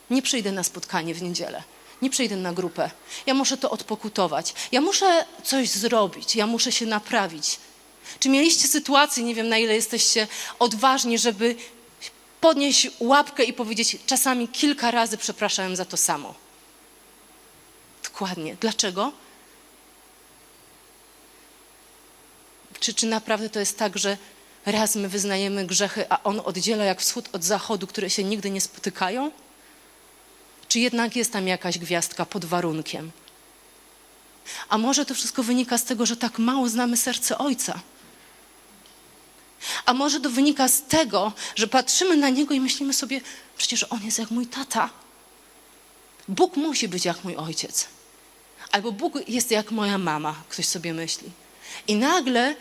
Nie 0.09 0.21
przyjdę 0.21 0.51
na 0.51 0.63
spotkanie 0.63 1.13
w 1.13 1.21
niedzielę 1.21 1.76
nie 2.01 2.09
przyjdę 2.09 2.35
na 2.35 2.53
grupę. 2.53 2.91
Ja 3.25 3.33
muszę 3.33 3.57
to 3.57 3.69
odpokutować. 3.69 4.53
Ja 4.71 4.81
muszę 4.81 5.25
coś 5.43 5.69
zrobić. 5.69 6.35
Ja 6.35 6.47
muszę 6.47 6.71
się 6.71 6.85
naprawić. 6.85 7.59
Czy 8.19 8.29
mieliście 8.29 8.67
sytuację, 8.67 9.23
nie 9.23 9.35
wiem 9.35 9.49
na 9.49 9.57
ile 9.57 9.75
jesteście 9.75 10.27
odważni, 10.59 11.17
żeby 11.17 11.55
podnieść 12.41 12.87
łapkę 12.99 13.43
i 13.43 13.53
powiedzieć 13.53 13.97
czasami 14.05 14.47
kilka 14.47 14.91
razy 14.91 15.17
przepraszałem 15.17 15.75
za 15.75 15.85
to 15.85 15.97
samo? 15.97 16.33
Dokładnie. 18.03 18.55
Dlaczego? 18.61 19.11
Czy, 22.79 22.93
czy 22.93 23.05
naprawdę 23.05 23.49
to 23.49 23.59
jest 23.59 23.77
tak, 23.77 23.97
że 23.97 24.17
raz 24.65 24.95
my 24.95 25.09
wyznajemy 25.09 25.65
grzechy, 25.65 26.05
a 26.09 26.23
on 26.23 26.41
oddziela 26.45 26.83
jak 26.83 27.01
wschód 27.01 27.29
od 27.33 27.43
zachodu, 27.43 27.87
które 27.87 28.09
się 28.09 28.23
nigdy 28.23 28.49
nie 28.49 28.61
spotykają? 28.61 29.31
Czy 30.77 30.81
jednak 30.81 31.15
jest 31.15 31.33
tam 31.33 31.47
jakaś 31.47 31.79
gwiazdka 31.79 32.25
pod 32.25 32.45
warunkiem? 32.45 33.11
A 34.69 34.77
może 34.77 35.05
to 35.05 35.15
wszystko 35.15 35.43
wynika 35.43 35.77
z 35.77 35.83
tego, 35.83 36.05
że 36.05 36.17
tak 36.17 36.39
mało 36.39 36.69
znamy 36.69 36.97
serce 36.97 37.37
Ojca? 37.37 37.79
A 39.85 39.93
może 39.93 40.19
to 40.19 40.29
wynika 40.29 40.67
z 40.67 40.81
tego, 40.81 41.31
że 41.55 41.67
patrzymy 41.67 42.17
na 42.17 42.29
Niego 42.29 42.53
i 42.53 42.59
myślimy 42.59 42.93
sobie, 42.93 43.21
przecież 43.57 43.85
On 43.89 44.03
jest 44.03 44.19
jak 44.19 44.31
mój 44.31 44.47
tata. 44.47 44.89
Bóg 46.27 46.57
musi 46.57 46.87
być 46.87 47.05
jak 47.05 47.23
mój 47.23 47.35
ojciec. 47.35 47.87
Albo 48.71 48.91
Bóg 48.91 49.29
jest 49.29 49.51
jak 49.51 49.71
moja 49.71 49.97
mama, 49.97 50.35
ktoś 50.49 50.65
sobie 50.65 50.93
myśli. 50.93 51.31
I 51.87 51.95
nagle 51.95 52.55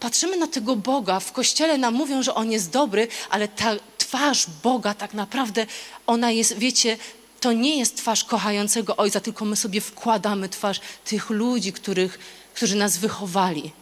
patrzymy 0.00 0.36
na 0.36 0.46
tego 0.46 0.76
Boga, 0.76 1.20
w 1.20 1.32
kościele 1.32 1.78
nam 1.78 1.94
mówią, 1.94 2.22
że 2.22 2.34
On 2.34 2.52
jest 2.52 2.70
dobry, 2.70 3.08
ale 3.30 3.48
ta 3.48 3.76
twarz 3.98 4.46
Boga 4.62 4.94
tak 4.94 5.14
naprawdę, 5.14 5.66
ona 6.06 6.30
jest, 6.30 6.58
wiecie, 6.58 6.98
to 7.40 7.52
nie 7.52 7.78
jest 7.78 7.96
twarz 7.96 8.24
kochającego 8.24 8.96
Ojca, 8.96 9.20
tylko 9.20 9.44
my 9.44 9.56
sobie 9.56 9.80
wkładamy 9.80 10.48
twarz 10.48 10.80
tych 11.04 11.30
ludzi, 11.30 11.72
których, 11.72 12.18
którzy 12.54 12.76
nas 12.76 12.98
wychowali. 12.98 13.72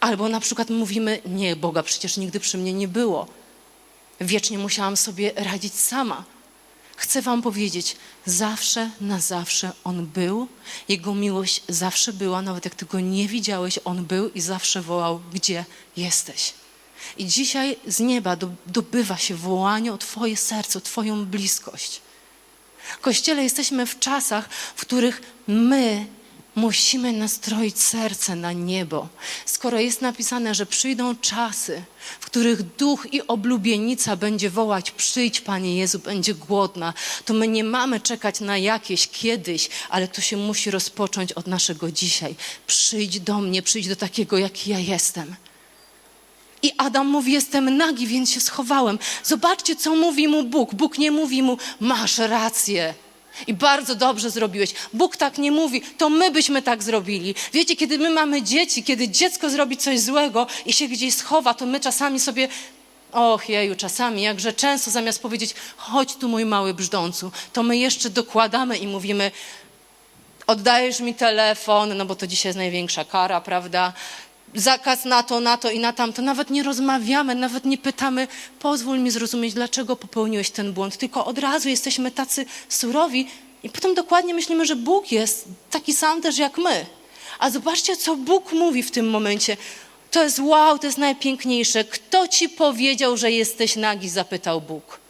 Albo 0.00 0.28
na 0.28 0.40
przykład 0.40 0.70
mówimy, 0.70 1.20
nie, 1.26 1.56
Boga 1.56 1.82
przecież 1.82 2.16
nigdy 2.16 2.40
przy 2.40 2.58
mnie 2.58 2.72
nie 2.72 2.88
było. 2.88 3.26
Wiecznie 4.20 4.58
musiałam 4.58 4.96
sobie 4.96 5.32
radzić 5.36 5.74
sama. 5.74 6.24
Chcę 6.96 7.22
Wam 7.22 7.42
powiedzieć, 7.42 7.96
zawsze 8.26 8.90
na 9.00 9.20
zawsze 9.20 9.72
On 9.84 10.06
był, 10.06 10.48
Jego 10.88 11.14
miłość 11.14 11.62
zawsze 11.68 12.12
była, 12.12 12.42
nawet 12.42 12.64
jak 12.64 12.74
Ty 12.74 12.86
Go 12.86 13.00
nie 13.00 13.28
widziałeś, 13.28 13.78
On 13.84 14.04
był 14.04 14.28
i 14.30 14.40
zawsze 14.40 14.82
wołał, 14.82 15.20
gdzie 15.32 15.64
jesteś. 15.96 16.54
I 17.16 17.26
dzisiaj 17.26 17.76
z 17.86 18.00
nieba 18.00 18.36
dobywa 18.66 19.16
się 19.16 19.34
wołanie 19.34 19.92
o 19.92 19.98
Twoje 19.98 20.36
serce, 20.36 20.78
o 20.78 20.82
Twoją 20.82 21.26
bliskość. 21.26 22.00
Kościele 23.00 23.42
jesteśmy 23.42 23.86
w 23.86 23.98
czasach, 23.98 24.48
w 24.76 24.80
których 24.80 25.22
my 25.46 26.06
musimy 26.56 27.12
nastroić 27.12 27.80
serce 27.80 28.36
na 28.36 28.52
niebo. 28.52 29.08
Skoro 29.46 29.80
jest 29.80 30.02
napisane, 30.02 30.54
że 30.54 30.66
przyjdą 30.66 31.16
czasy, 31.16 31.82
w 32.20 32.26
których 32.26 32.62
duch 32.62 33.06
i 33.12 33.26
oblubienica 33.26 34.16
będzie 34.16 34.50
wołać: 34.50 34.90
Przyjdź, 34.90 35.40
Panie 35.40 35.76
Jezu, 35.76 35.98
będzie 35.98 36.34
głodna, 36.34 36.94
to 37.24 37.34
my 37.34 37.48
nie 37.48 37.64
mamy 37.64 38.00
czekać 38.00 38.40
na 38.40 38.58
jakieś 38.58 39.08
kiedyś, 39.08 39.68
ale 39.90 40.08
to 40.08 40.20
się 40.20 40.36
musi 40.36 40.70
rozpocząć 40.70 41.32
od 41.32 41.46
naszego 41.46 41.92
dzisiaj. 41.92 42.34
Przyjdź 42.66 43.20
do 43.20 43.38
mnie, 43.38 43.62
przyjdź 43.62 43.88
do 43.88 43.96
takiego, 43.96 44.38
jaki 44.38 44.70
ja 44.70 44.78
jestem. 44.78 45.36
I 46.66 46.72
Adam 46.78 47.06
mówi: 47.06 47.32
Jestem 47.32 47.76
nagi, 47.76 48.06
więc 48.06 48.30
się 48.30 48.40
schowałem. 48.40 48.98
Zobaczcie, 49.24 49.76
co 49.76 49.96
mówi 49.96 50.28
mu 50.28 50.42
Bóg. 50.42 50.74
Bóg 50.74 50.98
nie 50.98 51.10
mówi 51.10 51.42
mu: 51.42 51.58
Masz 51.80 52.18
rację. 52.18 52.94
I 53.46 53.54
bardzo 53.54 53.94
dobrze 53.94 54.30
zrobiłeś. 54.30 54.74
Bóg 54.92 55.16
tak 55.16 55.38
nie 55.38 55.50
mówi, 55.50 55.82
to 55.98 56.10
my 56.10 56.30
byśmy 56.30 56.62
tak 56.62 56.82
zrobili. 56.82 57.34
Wiecie, 57.52 57.76
kiedy 57.76 57.98
my 57.98 58.10
mamy 58.10 58.42
dzieci, 58.42 58.82
kiedy 58.82 59.08
dziecko 59.08 59.50
zrobi 59.50 59.76
coś 59.76 60.00
złego 60.00 60.46
i 60.66 60.72
się 60.72 60.88
gdzieś 60.88 61.14
schowa, 61.14 61.54
to 61.54 61.66
my 61.66 61.80
czasami 61.80 62.20
sobie, 62.20 62.48
och 63.12 63.48
jeju, 63.48 63.74
czasami, 63.76 64.22
jakże 64.22 64.52
często 64.52 64.90
zamiast 64.90 65.22
powiedzieć, 65.22 65.54
chodź 65.76 66.14
tu 66.16 66.28
mój 66.28 66.44
mały 66.44 66.74
brzdącu, 66.74 67.30
to 67.52 67.62
my 67.62 67.76
jeszcze 67.76 68.10
dokładamy 68.10 68.76
i 68.76 68.86
mówimy, 68.86 69.30
oddajesz 70.46 71.00
mi 71.00 71.14
telefon, 71.14 71.96
no 71.96 72.06
bo 72.06 72.14
to 72.14 72.26
dzisiaj 72.26 72.48
jest 72.50 72.58
największa 72.58 73.04
kara, 73.04 73.40
prawda? 73.40 73.92
Zakaz 74.56 75.04
na 75.04 75.22
to, 75.22 75.40
na 75.40 75.56
to 75.56 75.70
i 75.70 75.78
na 75.78 75.92
tamto. 75.92 76.22
Nawet 76.22 76.50
nie 76.50 76.62
rozmawiamy, 76.62 77.34
nawet 77.34 77.64
nie 77.64 77.78
pytamy, 77.78 78.28
pozwól 78.58 78.98
mi 78.98 79.10
zrozumieć, 79.10 79.54
dlaczego 79.54 79.96
popełniłeś 79.96 80.50
ten 80.50 80.72
błąd. 80.72 80.96
Tylko 80.96 81.24
od 81.24 81.38
razu 81.38 81.68
jesteśmy 81.68 82.10
tacy 82.10 82.46
surowi 82.68 83.28
i 83.62 83.70
potem 83.70 83.94
dokładnie 83.94 84.34
myślimy, 84.34 84.66
że 84.66 84.76
Bóg 84.76 85.12
jest 85.12 85.48
taki 85.70 85.92
sam 85.92 86.22
też 86.22 86.38
jak 86.38 86.58
my. 86.58 86.86
A 87.38 87.50
zobaczcie, 87.50 87.96
co 87.96 88.16
Bóg 88.16 88.52
mówi 88.52 88.82
w 88.82 88.90
tym 88.90 89.10
momencie. 89.10 89.56
To 90.10 90.22
jest 90.22 90.38
wow, 90.38 90.78
to 90.78 90.86
jest 90.86 90.98
najpiękniejsze. 90.98 91.84
Kto 91.84 92.28
ci 92.28 92.48
powiedział, 92.48 93.16
że 93.16 93.30
jesteś 93.30 93.76
nagi? 93.76 94.08
zapytał 94.08 94.60
Bóg. 94.60 95.05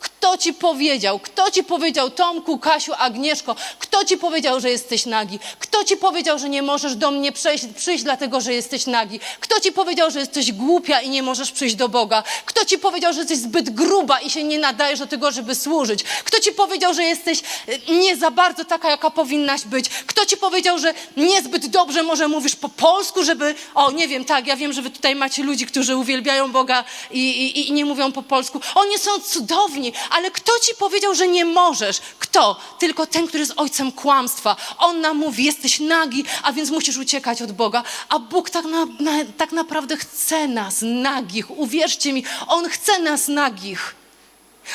Kto 0.00 0.38
ci 0.38 0.52
powiedział? 0.52 1.18
Kto 1.18 1.50
ci 1.50 1.64
powiedział, 1.64 2.10
Tomku, 2.10 2.58
Kasiu, 2.58 2.92
Agnieszko? 2.98 3.56
Kto 3.78 4.04
ci 4.04 4.16
powiedział, 4.16 4.60
że 4.60 4.70
jesteś 4.70 5.06
nagi? 5.06 5.38
Kto 5.58 5.84
ci 5.84 5.96
powiedział, 5.96 6.38
że 6.38 6.48
nie 6.48 6.62
możesz 6.62 6.96
do 6.96 7.10
mnie 7.10 7.32
przejść, 7.32 7.64
przyjść, 7.76 8.04
dlatego 8.04 8.40
że 8.40 8.54
jesteś 8.54 8.86
nagi? 8.86 9.20
Kto 9.40 9.60
ci 9.60 9.72
powiedział, 9.72 10.10
że 10.10 10.20
jesteś 10.20 10.52
głupia 10.52 11.00
i 11.00 11.10
nie 11.10 11.22
możesz 11.22 11.52
przyjść 11.52 11.74
do 11.74 11.88
Boga? 11.88 12.22
Kto 12.44 12.64
ci 12.64 12.78
powiedział, 12.78 13.12
że 13.12 13.18
jesteś 13.18 13.38
zbyt 13.38 13.70
gruba 13.70 14.20
i 14.20 14.30
się 14.30 14.44
nie 14.44 14.58
nadajesz 14.58 14.98
do 14.98 15.06
tego, 15.06 15.32
żeby 15.32 15.54
służyć? 15.54 16.02
Kto 16.24 16.40
ci 16.40 16.52
powiedział, 16.52 16.94
że 16.94 17.04
jesteś 17.04 17.42
e, 17.88 17.92
nie 17.92 18.16
za 18.16 18.30
bardzo 18.30 18.64
taka, 18.64 18.90
jaka 18.90 19.10
powinnaś 19.10 19.64
być? 19.64 19.88
Kto 19.88 20.26
ci 20.26 20.36
powiedział, 20.36 20.78
że 20.78 20.94
niezbyt 21.16 21.66
dobrze 21.66 22.02
może 22.02 22.28
mówisz 22.28 22.56
po 22.56 22.68
polsku, 22.68 23.24
żeby... 23.24 23.54
O, 23.74 23.90
nie 23.90 24.08
wiem, 24.08 24.24
tak, 24.24 24.46
ja 24.46 24.56
wiem, 24.56 24.72
że 24.72 24.82
wy 24.82 24.90
tutaj 24.90 25.14
macie 25.14 25.42
ludzi, 25.42 25.66
którzy 25.66 25.96
uwielbiają 25.96 26.52
Boga 26.52 26.84
i, 27.10 27.20
i, 27.20 27.68
i 27.68 27.72
nie 27.72 27.84
mówią 27.84 28.12
po 28.12 28.22
polsku. 28.22 28.60
Oni 28.74 28.98
są 28.98 29.20
cudowni, 29.20 29.87
ale 30.10 30.30
kto 30.30 30.52
ci 30.60 30.74
powiedział, 30.74 31.14
że 31.14 31.28
nie 31.28 31.44
możesz? 31.44 32.00
Kto? 32.18 32.60
Tylko 32.78 33.06
ten, 33.06 33.26
który 33.26 33.40
jest 33.40 33.52
ojcem 33.56 33.92
kłamstwa. 33.92 34.56
On 34.78 35.00
nam 35.00 35.16
mówi, 35.16 35.44
jesteś 35.44 35.80
nagi, 35.80 36.24
a 36.42 36.52
więc 36.52 36.70
musisz 36.70 36.96
uciekać 36.96 37.42
od 37.42 37.52
Boga. 37.52 37.82
A 38.08 38.18
Bóg 38.18 38.50
tak, 38.50 38.64
na, 38.64 38.84
na, 39.00 39.12
tak 39.36 39.52
naprawdę 39.52 39.96
chce 39.96 40.48
nas 40.48 40.76
nagich. 40.82 41.50
Uwierzcie 41.50 42.12
mi, 42.12 42.24
On 42.46 42.68
chce 42.68 42.98
nas 42.98 43.28
nagich. 43.28 43.94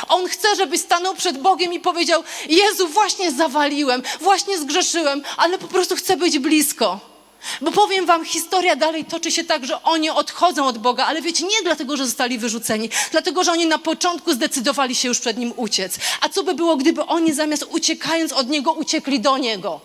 On 0.07 0.27
chce, 0.27 0.55
żebyś 0.55 0.81
stanął 0.81 1.15
przed 1.15 1.37
Bogiem 1.37 1.73
i 1.73 1.79
powiedział: 1.79 2.23
Jezu, 2.49 2.87
właśnie 2.87 3.31
zawaliłem, 3.31 4.03
właśnie 4.21 4.57
zgrzeszyłem, 4.57 5.23
ale 5.37 5.57
po 5.57 5.67
prostu 5.67 5.95
chcę 5.95 6.17
być 6.17 6.39
blisko. 6.39 7.12
Bo 7.61 7.71
powiem 7.71 8.05
wam, 8.05 8.25
historia 8.25 8.75
dalej 8.75 9.05
toczy 9.05 9.31
się 9.31 9.43
tak, 9.43 9.65
że 9.65 9.83
oni 9.83 10.09
odchodzą 10.09 10.67
od 10.67 10.77
Boga, 10.77 11.05
ale 11.05 11.21
wiecie, 11.21 11.45
nie 11.45 11.63
dlatego, 11.63 11.97
że 11.97 12.05
zostali 12.05 12.37
wyrzuceni, 12.37 12.89
dlatego, 13.11 13.43
że 13.43 13.51
oni 13.51 13.65
na 13.65 13.77
początku 13.77 14.33
zdecydowali 14.33 14.95
się 14.95 15.07
już 15.07 15.19
przed 15.19 15.37
Nim 15.37 15.53
uciec. 15.55 15.97
A 16.21 16.29
co 16.29 16.43
by 16.43 16.53
było, 16.53 16.75
gdyby 16.75 17.05
oni 17.05 17.33
zamiast 17.33 17.65
uciekając 17.69 18.31
od 18.31 18.49
Niego, 18.49 18.71
uciekli 18.71 19.19
do 19.19 19.37
Niego? 19.37 19.81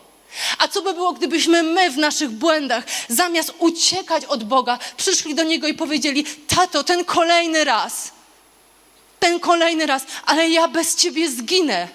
A 0.58 0.68
co 0.68 0.82
by 0.82 0.92
było, 0.92 1.12
gdybyśmy 1.12 1.62
my 1.62 1.90
w 1.90 1.98
naszych 1.98 2.30
błędach, 2.30 2.84
zamiast 3.08 3.54
uciekać 3.58 4.24
od 4.24 4.44
Boga, 4.44 4.78
przyszli 4.96 5.34
do 5.34 5.42
Niego 5.42 5.66
i 5.66 5.74
powiedzieli: 5.74 6.24
Tato, 6.48 6.84
ten 6.84 7.04
kolejny 7.04 7.64
raz, 7.64 8.12
ten 9.20 9.40
kolejny 9.40 9.86
raz, 9.86 10.02
ale 10.26 10.48
ja 10.48 10.68
bez 10.68 10.96
Ciebie 10.96 11.30
zginę. 11.30 11.88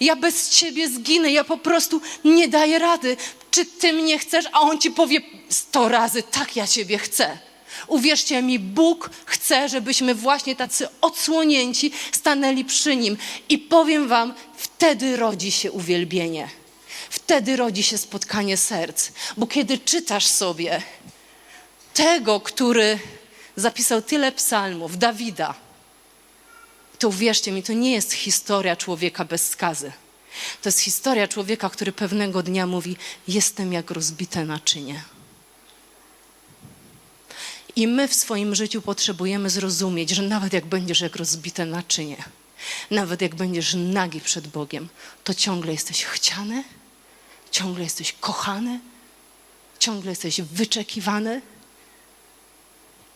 Ja 0.00 0.16
bez 0.16 0.50
Ciebie 0.50 0.88
zginę, 0.88 1.30
ja 1.30 1.44
po 1.44 1.56
prostu 1.56 2.00
nie 2.24 2.48
daję 2.48 2.78
rady. 2.78 3.16
Czy 3.52 3.66
ty 3.66 3.92
mnie 3.92 4.18
chcesz? 4.18 4.44
A 4.52 4.60
on 4.60 4.78
ci 4.78 4.90
powie 4.90 5.20
sto 5.48 5.88
razy, 5.88 6.22
tak, 6.22 6.56
ja 6.56 6.66
ciebie 6.66 6.98
chcę. 6.98 7.38
Uwierzcie 7.86 8.42
mi, 8.42 8.58
Bóg 8.58 9.10
chce, 9.24 9.68
żebyśmy 9.68 10.14
właśnie 10.14 10.56
tacy 10.56 10.88
odsłonięci 11.00 11.92
stanęli 12.12 12.64
przy 12.64 12.96
Nim. 12.96 13.16
I 13.48 13.58
powiem 13.58 14.08
Wam, 14.08 14.34
wtedy 14.56 15.16
rodzi 15.16 15.52
się 15.52 15.72
uwielbienie. 15.72 16.48
Wtedy 17.10 17.56
rodzi 17.56 17.82
się 17.82 17.98
spotkanie 17.98 18.56
serc. 18.56 19.08
Bo 19.36 19.46
kiedy 19.46 19.78
czytasz 19.78 20.26
sobie 20.26 20.82
tego, 21.94 22.40
który 22.40 22.98
zapisał 23.56 24.02
tyle 24.02 24.32
psalmów, 24.32 24.98
Dawida, 24.98 25.54
to 26.98 27.08
uwierzcie 27.08 27.52
mi, 27.52 27.62
to 27.62 27.72
nie 27.72 27.92
jest 27.92 28.12
historia 28.12 28.76
człowieka 28.76 29.24
bez 29.24 29.48
skazy. 29.48 29.92
To 30.62 30.68
jest 30.68 30.80
historia 30.80 31.28
człowieka, 31.28 31.70
który 31.70 31.92
pewnego 31.92 32.42
dnia 32.42 32.66
mówi: 32.66 32.96
Jestem 33.28 33.72
jak 33.72 33.90
rozbite 33.90 34.44
naczynie. 34.44 35.04
I 37.76 37.86
my 37.86 38.08
w 38.08 38.14
swoim 38.14 38.54
życiu 38.54 38.82
potrzebujemy 38.82 39.50
zrozumieć, 39.50 40.10
że 40.10 40.22
nawet 40.22 40.52
jak 40.52 40.66
będziesz 40.66 41.00
jak 41.00 41.16
rozbite 41.16 41.66
naczynie, 41.66 42.24
nawet 42.90 43.22
jak 43.22 43.34
będziesz 43.34 43.74
nagi 43.74 44.20
przed 44.20 44.48
Bogiem, 44.48 44.88
to 45.24 45.34
ciągle 45.34 45.72
jesteś 45.72 46.04
chciany, 46.04 46.64
ciągle 47.50 47.84
jesteś 47.84 48.12
kochany, 48.12 48.80
ciągle 49.78 50.10
jesteś 50.10 50.40
wyczekiwany 50.40 51.42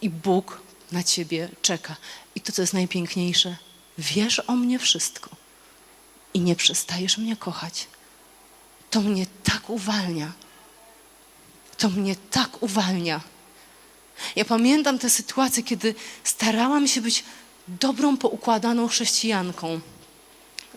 i 0.03 0.11
Bóg 0.11 0.61
na 0.93 1.03
ciebie 1.03 1.49
czeka. 1.63 1.97
I 2.35 2.41
to, 2.41 2.53
co 2.53 2.63
jest 2.63 2.75
najpiękniejsze, 2.75 3.57
wiesz 3.99 4.41
o 4.47 4.53
mnie 4.57 4.79
wszystko 4.79 5.46
i 6.35 6.41
nie 6.41 6.57
przestajesz 6.57 7.19
mnie 7.19 7.37
kochać. 7.37 7.87
To 8.91 9.01
mnie 9.01 9.27
tak 9.45 9.71
uwalnia. 9.71 10.33
To 11.79 11.89
mnie 11.89 12.17
tak 12.31 12.63
uwalnia. 12.63 13.21
Ja 14.37 14.45
pamiętam 14.45 14.99
te 14.99 15.11
sytuacje, 15.11 15.63
kiedy 15.63 15.95
starałam 16.25 16.89
się 16.89 17.01
być 17.01 17.25
dobrą, 17.69 18.17
poukładaną 18.17 18.89
chrześcijanką. 18.89 19.81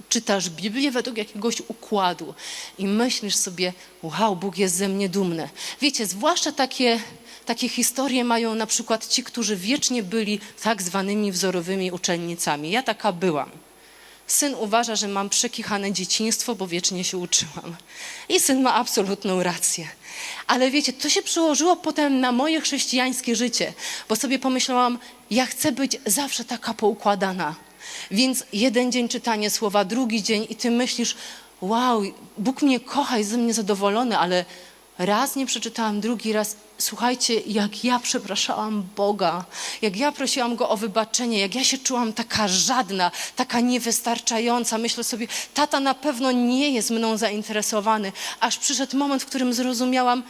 Czytasz 0.10 0.50
Biblię 0.50 0.92
według 0.92 1.18
jakiegoś 1.18 1.62
układu 1.68 2.34
i 2.78 2.88
myślisz 2.88 3.36
sobie, 3.36 3.74
wow, 4.04 4.36
Bóg 4.36 4.58
jest 4.58 4.76
ze 4.76 4.90
mnie 4.90 5.10
dumny. 5.10 5.50
Wiecie, 5.82 6.06
zwłaszcza 6.06 6.52
takie, 6.52 7.00
takie 7.46 7.70
historie 7.70 8.24
mają 8.24 8.56
na 8.56 8.66
przykład 8.66 9.08
ci, 9.08 9.24
którzy 9.24 9.56
wiecznie 9.56 10.04
byli 10.04 10.40
tak 10.64 10.82
zwanymi 10.82 11.32
wzorowymi 11.32 11.92
uczennicami. 11.92 12.72
Ja 12.72 12.84
taka 12.84 13.12
byłam. 13.12 13.50
Syn 14.32 14.56
uważa, 14.56 14.96
że 14.96 15.08
mam 15.08 15.30
przekichane 15.30 15.92
dzieciństwo, 15.92 16.56
bo 16.56 16.68
wiecznie 16.68 17.04
się 17.04 17.18
uczyłam. 17.18 17.76
I 18.30 18.40
syn 18.40 18.62
ma 18.62 18.74
absolutną 18.74 19.44
rację. 19.44 19.88
Ale 20.48 20.72
wiecie, 20.72 20.94
to 20.94 21.10
się 21.10 21.22
przełożyło 21.22 21.76
potem 21.76 22.20
na 22.20 22.32
moje 22.32 22.62
chrześcijańskie 22.62 23.36
życie, 23.36 23.74
bo 24.10 24.16
sobie 24.16 24.40
pomyślałam, 24.40 25.00
ja 25.32 25.46
chcę 25.46 25.72
być 25.72 25.98
zawsze 26.06 26.46
taka 26.46 26.74
poukładana. 26.74 27.56
Więc 28.12 28.44
jeden 28.54 28.92
dzień 28.92 29.10
czytanie 29.10 29.50
słowa, 29.50 29.86
drugi 29.86 30.24
dzień 30.24 30.48
i 30.50 30.56
ty 30.56 30.72
myślisz, 30.72 31.16
wow, 31.62 32.04
Bóg 32.38 32.62
mnie 32.62 32.80
kocha, 32.80 33.18
jest 33.18 33.30
ze 33.30 33.38
mnie 33.38 33.54
zadowolony, 33.54 34.18
ale 34.18 34.46
raz 35.00 35.36
nie 35.36 35.46
przeczytałam, 35.46 36.00
drugi 36.00 36.34
raz. 36.34 36.56
Słuchajcie, 36.78 37.40
jak 37.40 37.84
ja 37.84 38.00
przepraszałam 38.00 38.84
Boga, 38.96 39.46
jak 39.82 39.98
ja 39.98 40.12
prosiłam 40.12 40.56
Go 40.56 40.70
o 40.70 40.78
wybaczenie, 40.78 41.40
jak 41.40 41.56
ja 41.56 41.64
się 41.64 41.78
czułam 41.78 42.14
taka 42.14 42.48
żadna, 42.48 43.12
taka 43.36 43.60
niewystarczająca. 43.60 44.78
Myślę 44.78 45.04
sobie, 45.04 45.28
tata 45.54 45.80
na 45.80 45.94
pewno 45.94 46.32
nie 46.32 46.70
jest 46.70 46.90
mną 46.90 47.18
zainteresowany. 47.18 48.12
Aż 48.40 48.58
przyszedł 48.58 48.98
moment, 48.98 49.24
w 49.24 49.26
którym 49.26 49.54
zrozumiałam, 49.54 50.24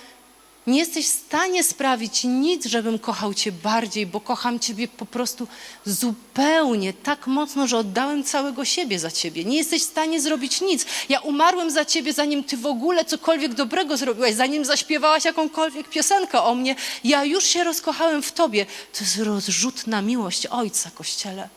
nie 0.69 0.79
jesteś 0.79 1.05
w 1.05 1.25
stanie 1.25 1.63
sprawić 1.63 2.23
nic, 2.23 2.65
żebym 2.65 2.99
kochał 2.99 3.33
Cię 3.33 3.51
bardziej, 3.51 4.05
bo 4.05 4.21
kocham 4.21 4.59
Ciebie 4.59 4.87
po 4.87 5.05
prostu 5.05 5.47
zupełnie 5.85 6.93
tak 6.93 7.27
mocno, 7.27 7.67
że 7.67 7.77
oddałem 7.77 8.23
całego 8.23 8.65
siebie 8.65 8.99
za 8.99 9.11
Ciebie. 9.11 9.45
Nie 9.45 9.57
jesteś 9.57 9.81
w 9.81 9.85
stanie 9.85 10.21
zrobić 10.21 10.61
nic. 10.61 10.85
Ja 11.09 11.19
umarłem 11.19 11.71
za 11.71 11.85
Ciebie, 11.85 12.13
zanim 12.13 12.43
Ty 12.43 12.57
w 12.57 12.65
ogóle 12.65 13.05
cokolwiek 13.05 13.53
dobrego 13.53 13.97
zrobiłaś, 13.97 14.33
zanim 14.33 14.65
zaśpiewałaś 14.65 15.25
jakąkolwiek 15.25 15.89
piosenkę 15.89 16.41
o 16.41 16.55
mnie. 16.55 16.75
Ja 17.03 17.25
już 17.25 17.43
się 17.43 17.63
rozkochałem 17.63 18.21
w 18.21 18.31
Tobie. 18.31 18.65
To 18.65 19.03
jest 19.03 19.17
rozrzutna 19.17 20.01
miłość 20.01 20.45
Ojca, 20.45 20.91
Kościele. 20.91 21.49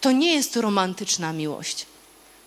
To 0.00 0.12
nie 0.12 0.34
jest 0.34 0.56
romantyczna 0.56 1.32
miłość. 1.32 1.86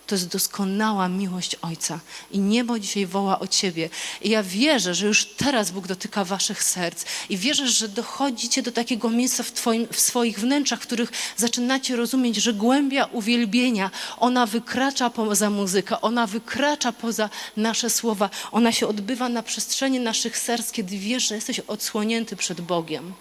To 0.06 0.14
jest 0.14 0.28
doskonała 0.28 1.08
miłość 1.08 1.54
Ojca. 1.54 2.00
I 2.30 2.38
niebo 2.38 2.78
dzisiaj 2.78 3.06
woła 3.06 3.40
o 3.40 3.46
Ciebie. 3.46 3.90
I 4.22 4.30
ja 4.30 4.42
wierzę, 4.42 4.94
że 4.94 5.06
już 5.06 5.26
teraz 5.26 5.70
Bóg 5.70 5.86
dotyka 5.86 6.24
Waszych 6.24 6.62
serc. 6.62 7.04
I 7.28 7.36
wierzę, 7.36 7.68
że 7.68 7.88
dochodzicie 7.88 8.62
do 8.62 8.72
takiego 8.72 9.10
miejsca 9.10 9.42
w, 9.42 9.52
twoim, 9.52 9.86
w 9.92 10.00
swoich 10.00 10.38
wnętrzach, 10.40 10.80
w 10.80 10.86
których 10.86 11.12
zaczynacie 11.36 11.96
rozumieć, 11.96 12.36
że 12.36 12.52
głębia 12.52 13.04
uwielbienia, 13.04 13.90
ona 14.16 14.46
wykracza 14.46 15.10
poza 15.10 15.50
muzykę, 15.50 16.00
ona 16.00 16.26
wykracza 16.26 16.92
poza 16.92 17.30
nasze 17.56 17.90
słowa. 17.90 18.30
Ona 18.52 18.72
się 18.72 18.86
odbywa 18.88 19.28
na 19.28 19.42
przestrzeni 19.42 20.00
naszych 20.00 20.38
serc, 20.38 20.72
kiedy 20.72 20.98
wiesz, 20.98 21.28
że 21.28 21.34
jesteś 21.34 21.60
odsłonięty 21.60 22.36
przed 22.36 22.60
Bogiem. 22.60 23.12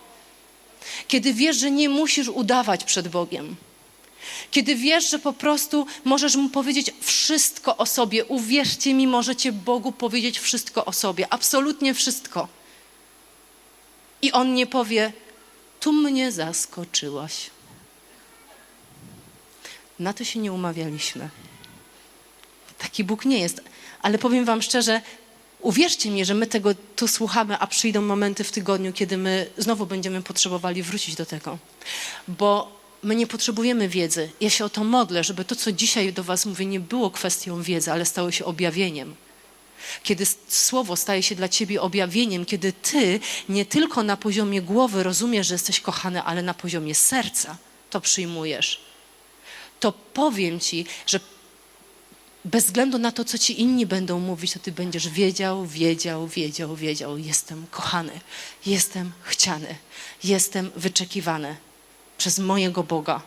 Kiedy 1.08 1.34
wiesz, 1.34 1.58
że 1.58 1.71
nie 1.71 1.89
musisz 1.89 2.27
udawać 2.27 2.84
przed 2.84 3.08
Bogiem 3.08 3.55
kiedy 4.51 4.75
wiesz, 4.75 5.09
że 5.09 5.19
po 5.19 5.33
prostu 5.33 5.88
możesz 6.03 6.36
mu 6.36 6.49
powiedzieć 6.49 6.93
wszystko 7.01 7.77
o 7.77 7.86
sobie, 7.86 8.25
uwierzcie 8.25 8.93
mi, 8.93 9.07
możecie 9.07 9.51
Bogu 9.51 9.91
powiedzieć 9.91 10.39
wszystko 10.39 10.86
o 10.86 10.93
sobie, 10.93 11.33
absolutnie 11.33 11.93
wszystko. 11.93 12.47
I 14.21 14.31
on 14.31 14.53
nie 14.53 14.67
powie, 14.67 15.13
tu 15.79 15.93
mnie 15.93 16.31
zaskoczyłaś. 16.31 17.49
Na 19.99 20.13
to 20.13 20.23
się 20.23 20.39
nie 20.39 20.53
umawialiśmy. 20.53 21.29
Taki 22.77 23.03
Bóg 23.03 23.25
nie 23.25 23.39
jest. 23.39 23.62
Ale 24.01 24.17
powiem 24.17 24.45
Wam 24.45 24.62
szczerze, 24.62 25.01
uwierzcie 25.59 26.12
mi, 26.12 26.25
że 26.25 26.33
my 26.33 26.47
tego 26.47 26.75
tu 26.95 27.07
słuchamy, 27.07 27.59
a 27.59 27.67
przyjdą 27.67 28.01
momenty 28.01 28.43
w 28.43 28.51
tygodniu, 28.51 28.93
kiedy 28.93 29.17
my 29.17 29.49
znowu 29.57 29.86
będziemy 29.86 30.21
potrzebowali 30.21 30.83
wrócić 30.83 31.15
do 31.15 31.25
tego. 31.25 31.57
Bo 32.27 32.83
my 33.03 33.15
nie 33.15 33.27
potrzebujemy 33.27 33.89
wiedzy. 33.89 34.31
Ja 34.41 34.49
się 34.49 34.65
o 34.65 34.69
to 34.69 34.83
modlę, 34.83 35.23
żeby 35.23 35.45
to, 35.45 35.55
co 35.55 35.71
dzisiaj 35.71 36.13
do 36.13 36.23
Was 36.23 36.45
mówię, 36.45 36.65
nie 36.65 36.79
było 36.79 37.11
kwestią 37.11 37.61
wiedzy, 37.61 37.91
ale 37.91 38.05
stało 38.05 38.31
się 38.31 38.45
objawieniem. 38.45 39.15
Kiedy 40.03 40.25
słowo 40.47 40.95
staje 40.95 41.23
się 41.23 41.35
dla 41.35 41.49
Ciebie 41.49 41.81
objawieniem, 41.81 42.45
kiedy 42.45 42.73
Ty 42.73 43.19
nie 43.49 43.65
tylko 43.65 44.03
na 44.03 44.17
poziomie 44.17 44.61
głowy 44.61 45.03
rozumiesz, 45.03 45.47
że 45.47 45.55
jesteś 45.55 45.79
kochany, 45.79 46.23
ale 46.23 46.41
na 46.41 46.53
poziomie 46.53 46.95
serca 46.95 47.57
to 47.89 48.01
przyjmujesz, 48.01 48.81
to 49.79 49.91
powiem 49.91 50.59
Ci, 50.59 50.85
że 51.07 51.19
bez 52.45 52.65
względu 52.65 52.97
na 52.97 53.11
to, 53.11 53.25
co 53.25 53.37
Ci 53.37 53.61
inni 53.61 53.85
będą 53.85 54.19
mówić, 54.19 54.53
to 54.53 54.59
Ty 54.59 54.71
będziesz 54.71 55.09
wiedział, 55.09 55.65
wiedział, 55.65 56.27
wiedział, 56.27 56.75
wiedział, 56.75 57.17
jestem 57.17 57.65
kochany, 57.71 58.19
jestem 58.65 59.11
chciany, 59.23 59.75
jestem 60.23 60.71
wyczekiwany 60.75 61.55
przez 62.17 62.39
mojego 62.39 62.84
Boga. 62.84 63.21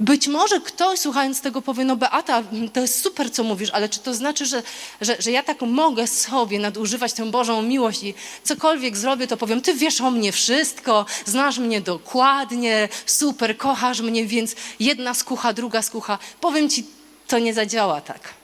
Być 0.00 0.28
może 0.28 0.60
ktoś 0.60 0.98
słuchając 0.98 1.40
tego 1.40 1.62
powie, 1.62 1.84
no 1.84 1.96
Beata, 1.96 2.42
to 2.72 2.80
jest 2.80 3.02
super, 3.02 3.32
co 3.32 3.44
mówisz, 3.44 3.70
ale 3.70 3.88
czy 3.88 4.00
to 4.00 4.14
znaczy, 4.14 4.46
że, 4.46 4.62
że, 5.00 5.16
że 5.18 5.30
ja 5.30 5.42
tak 5.42 5.60
mogę 5.60 6.06
sobie 6.06 6.58
nadużywać 6.58 7.12
tę 7.12 7.30
Bożą 7.30 7.62
miłość 7.62 8.02
i 8.02 8.14
cokolwiek 8.44 8.96
zrobię, 8.96 9.26
to 9.26 9.36
powiem, 9.36 9.62
ty 9.62 9.74
wiesz 9.74 10.00
o 10.00 10.10
mnie 10.10 10.32
wszystko, 10.32 11.06
znasz 11.26 11.58
mnie 11.58 11.80
dokładnie, 11.80 12.88
super, 13.06 13.56
kochasz 13.56 14.00
mnie, 14.00 14.26
więc 14.26 14.54
jedna 14.80 15.14
skucha, 15.14 15.52
druga 15.52 15.82
skucha. 15.82 16.18
Powiem 16.40 16.70
ci, 16.70 16.86
to 17.28 17.38
nie 17.38 17.54
zadziała 17.54 18.00
tak. 18.00 18.34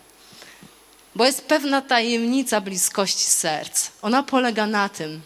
Bo 1.15 1.25
jest 1.25 1.45
pewna 1.45 1.83
tajemnica 1.83 2.61
bliskości 2.61 3.25
serc. 3.25 3.91
Ona 4.03 4.23
polega 4.23 4.67
na 4.67 4.89
tym, 4.89 5.21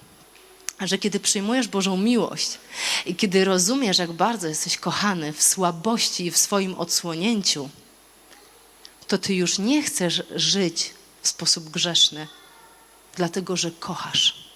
że 0.87 0.99
kiedy 0.99 1.21
przyjmujesz 1.21 1.69
Bożą 1.69 1.97
miłość 1.97 2.59
i 3.07 3.15
kiedy 3.15 3.45
rozumiesz, 3.45 3.99
jak 3.99 4.13
bardzo 4.13 4.49
jesteś 4.49 4.77
kochany 4.77 5.33
w 5.33 5.43
słabości 5.43 6.27
i 6.27 6.31
w 6.31 6.37
swoim 6.37 6.75
odsłonięciu, 6.75 7.69
to 9.07 9.19
ty 9.19 9.35
już 9.35 9.59
nie 9.59 9.83
chcesz 9.83 10.23
żyć 10.35 10.95
w 11.23 11.29
sposób 11.29 11.71
grzeszny, 11.71 12.29
dlatego 13.17 13.57
że 13.57 13.71
kochasz. 13.71 14.53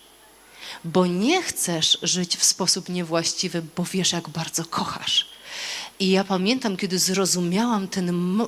Bo 0.84 1.06
nie 1.06 1.42
chcesz 1.42 1.98
żyć 2.02 2.36
w 2.36 2.44
sposób 2.44 2.88
niewłaściwy, 2.88 3.62
bo 3.76 3.84
wiesz, 3.84 4.12
jak 4.12 4.28
bardzo 4.28 4.64
kochasz. 4.64 5.35
I 6.00 6.10
ja 6.10 6.24
pamiętam, 6.24 6.76
kiedy 6.76 6.98
zrozumiałam 6.98 7.88
ten, 7.88 8.40
e, 8.40 8.44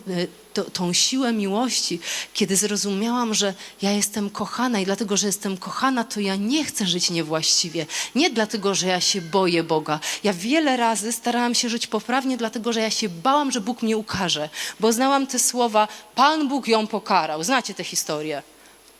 to, 0.55 0.65
tą 0.65 0.93
siłę 0.93 1.33
miłości, 1.33 2.01
kiedy 2.35 2.57
zrozumiałam, 2.57 3.35
że 3.35 3.55
ja 3.83 3.91
jestem 3.93 4.31
kochana 4.31 4.81
i 4.81 4.85
dlatego, 4.85 5.17
że 5.17 5.27
jestem 5.27 5.57
kochana, 5.57 6.05
to 6.05 6.21
ja 6.21 6.37
nie 6.37 6.65
chcę 6.65 6.87
żyć 6.87 7.11
niewłaściwie. 7.11 7.87
Nie 8.15 8.31
dlatego, 8.31 8.75
że 8.75 8.87
ja 8.87 9.01
się 9.01 9.21
boję 9.21 9.63
Boga. 9.63 10.01
Ja 10.25 10.33
wiele 10.33 10.77
razy 10.77 11.13
starałam 11.13 11.55
się 11.55 11.69
żyć 11.69 11.87
poprawnie, 11.87 12.37
dlatego, 12.37 12.73
że 12.73 12.81
ja 12.81 12.91
się 12.91 13.09
bałam, 13.09 13.51
że 13.51 13.61
Bóg 13.61 13.83
mnie 13.83 13.97
ukaże, 13.97 14.49
bo 14.81 14.93
znałam 14.93 15.27
te 15.27 15.39
słowa, 15.39 15.89
Pan 16.15 16.49
Bóg 16.49 16.69
ją 16.69 16.87
pokarał. 16.87 17.45
Znacie 17.45 17.75
tę 17.75 17.85
historię. 17.85 18.43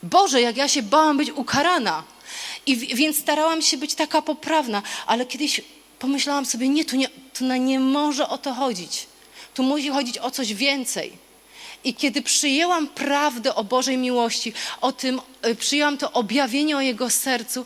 Boże, 0.03 0.41
jak 0.41 0.57
ja 0.57 0.67
się 0.67 0.83
bałam 0.83 1.17
być 1.17 1.31
ukarana. 1.31 2.03
I 2.65 2.77
więc 2.95 3.17
starałam 3.17 3.61
się 3.61 3.77
być 3.77 3.95
taka 3.95 4.21
poprawna, 4.21 4.81
ale 5.07 5.25
kiedyś 5.25 5.61
pomyślałam 5.99 6.45
sobie, 6.45 6.69
nie, 6.69 6.85
tu 6.85 6.95
nie, 6.95 7.09
tu 7.33 7.45
nie 7.45 7.79
może 7.79 8.27
o 8.27 8.37
to 8.37 8.53
chodzić. 8.53 9.07
Tu 9.53 9.63
musi 9.63 9.89
chodzić 9.89 10.17
o 10.17 10.31
coś 10.31 10.53
więcej. 10.53 11.17
I 11.83 11.93
kiedy 11.93 12.21
przyjęłam 12.21 12.87
prawdę 12.87 13.55
o 13.55 13.63
Bożej 13.63 13.97
miłości, 13.97 14.53
o 14.81 14.91
tym, 14.91 15.21
y, 15.47 15.55
przyjęłam 15.55 15.97
to 15.97 16.11
objawienie 16.11 16.77
o 16.77 16.81
Jego 16.81 17.09
sercu, 17.09 17.65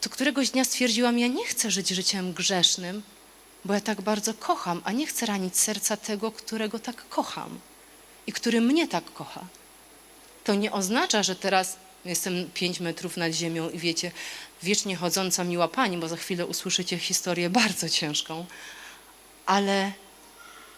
to 0.00 0.10
któregoś 0.10 0.50
dnia 0.50 0.64
stwierdziłam, 0.64 1.18
ja 1.18 1.26
nie 1.26 1.44
chcę 1.44 1.70
żyć 1.70 1.88
życiem 1.88 2.32
grzesznym, 2.32 3.02
bo 3.64 3.74
ja 3.74 3.80
tak 3.80 4.00
bardzo 4.00 4.34
kocham, 4.34 4.82
a 4.84 4.92
nie 4.92 5.06
chcę 5.06 5.26
ranić 5.26 5.56
serca 5.56 5.96
tego, 5.96 6.32
którego 6.32 6.78
tak 6.78 7.08
kocham 7.08 7.58
i 8.26 8.32
który 8.32 8.60
mnie 8.60 8.88
tak 8.88 9.12
kocha. 9.12 9.44
To 10.44 10.54
nie 10.54 10.72
oznacza, 10.72 11.22
że 11.22 11.36
teraz 11.36 11.76
jestem 12.04 12.50
pięć 12.54 12.80
metrów 12.80 13.16
nad 13.16 13.32
ziemią 13.32 13.70
i 13.70 13.78
wiecie, 13.78 14.10
wiecznie 14.62 14.96
chodząca 14.96 15.44
miła 15.44 15.68
pani, 15.68 15.98
bo 15.98 16.08
za 16.08 16.16
chwilę 16.16 16.46
usłyszycie 16.46 16.98
historię 16.98 17.50
bardzo 17.60 17.88
ciężką, 17.88 18.46
ale 19.46 19.92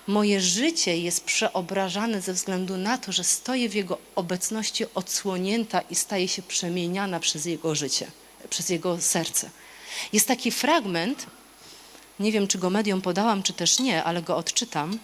moje 0.07 0.41
życie 0.41 0.99
jest 0.99 1.25
przeobrażane 1.25 2.21
ze 2.21 2.33
względu 2.33 2.77
na 2.77 2.99
to, 2.99 3.13
że 3.13 3.25
stoję 3.25 3.69
w 3.69 3.75
Jego 3.75 3.99
obecności 4.15 4.85
odsłonięta 4.95 5.81
i 5.81 5.95
staję 5.95 6.29
się 6.29 6.43
przemieniana 6.43 7.21
przez 7.21 7.45
Jego 7.45 7.75
życie, 7.75 8.07
przez 8.51 8.69
Jego 8.69 9.01
serce. 9.01 9.51
Jest 10.13 10.29
taki 10.29 10.51
fragment, 10.51 11.27
nie 12.21 12.33
wiem, 12.33 12.47
czy 12.47 12.59
go 12.59 12.71
mediom 12.71 13.01
podałam, 13.01 13.43
czy 13.43 13.53
też 13.53 13.79
nie, 13.79 14.05
ale 14.05 14.23
go 14.23 14.37
odczytam, 14.37 14.99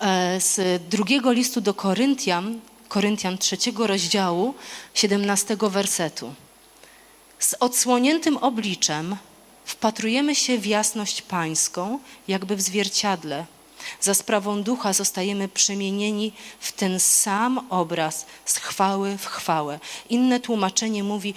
e, 0.00 0.40
z 0.40 0.82
drugiego 0.88 1.32
listu 1.32 1.60
do 1.60 1.74
Koryntian, 1.74 2.60
Koryntian 2.88 3.38
trzeciego 3.38 3.86
rozdziału, 3.86 4.54
17 4.94 5.56
wersetu. 5.60 6.34
Z 7.38 7.54
odsłoniętym 7.60 8.36
obliczem 8.36 9.16
wpatrujemy 9.64 10.34
się 10.34 10.58
w 10.58 10.66
jasność 10.66 11.22
pańską, 11.22 11.98
jakby 12.28 12.56
w 12.56 12.62
zwierciadle. 12.62 13.46
Za 14.00 14.14
sprawą 14.14 14.62
ducha 14.62 14.92
zostajemy 14.92 15.48
przemienieni 15.48 16.32
w 16.60 16.72
ten 16.72 17.00
sam 17.00 17.66
obraz 17.70 18.26
z 18.44 18.56
chwały 18.56 19.18
w 19.18 19.26
chwałę. 19.26 19.80
Inne 20.10 20.40
tłumaczenie 20.40 21.02
mówi, 21.02 21.34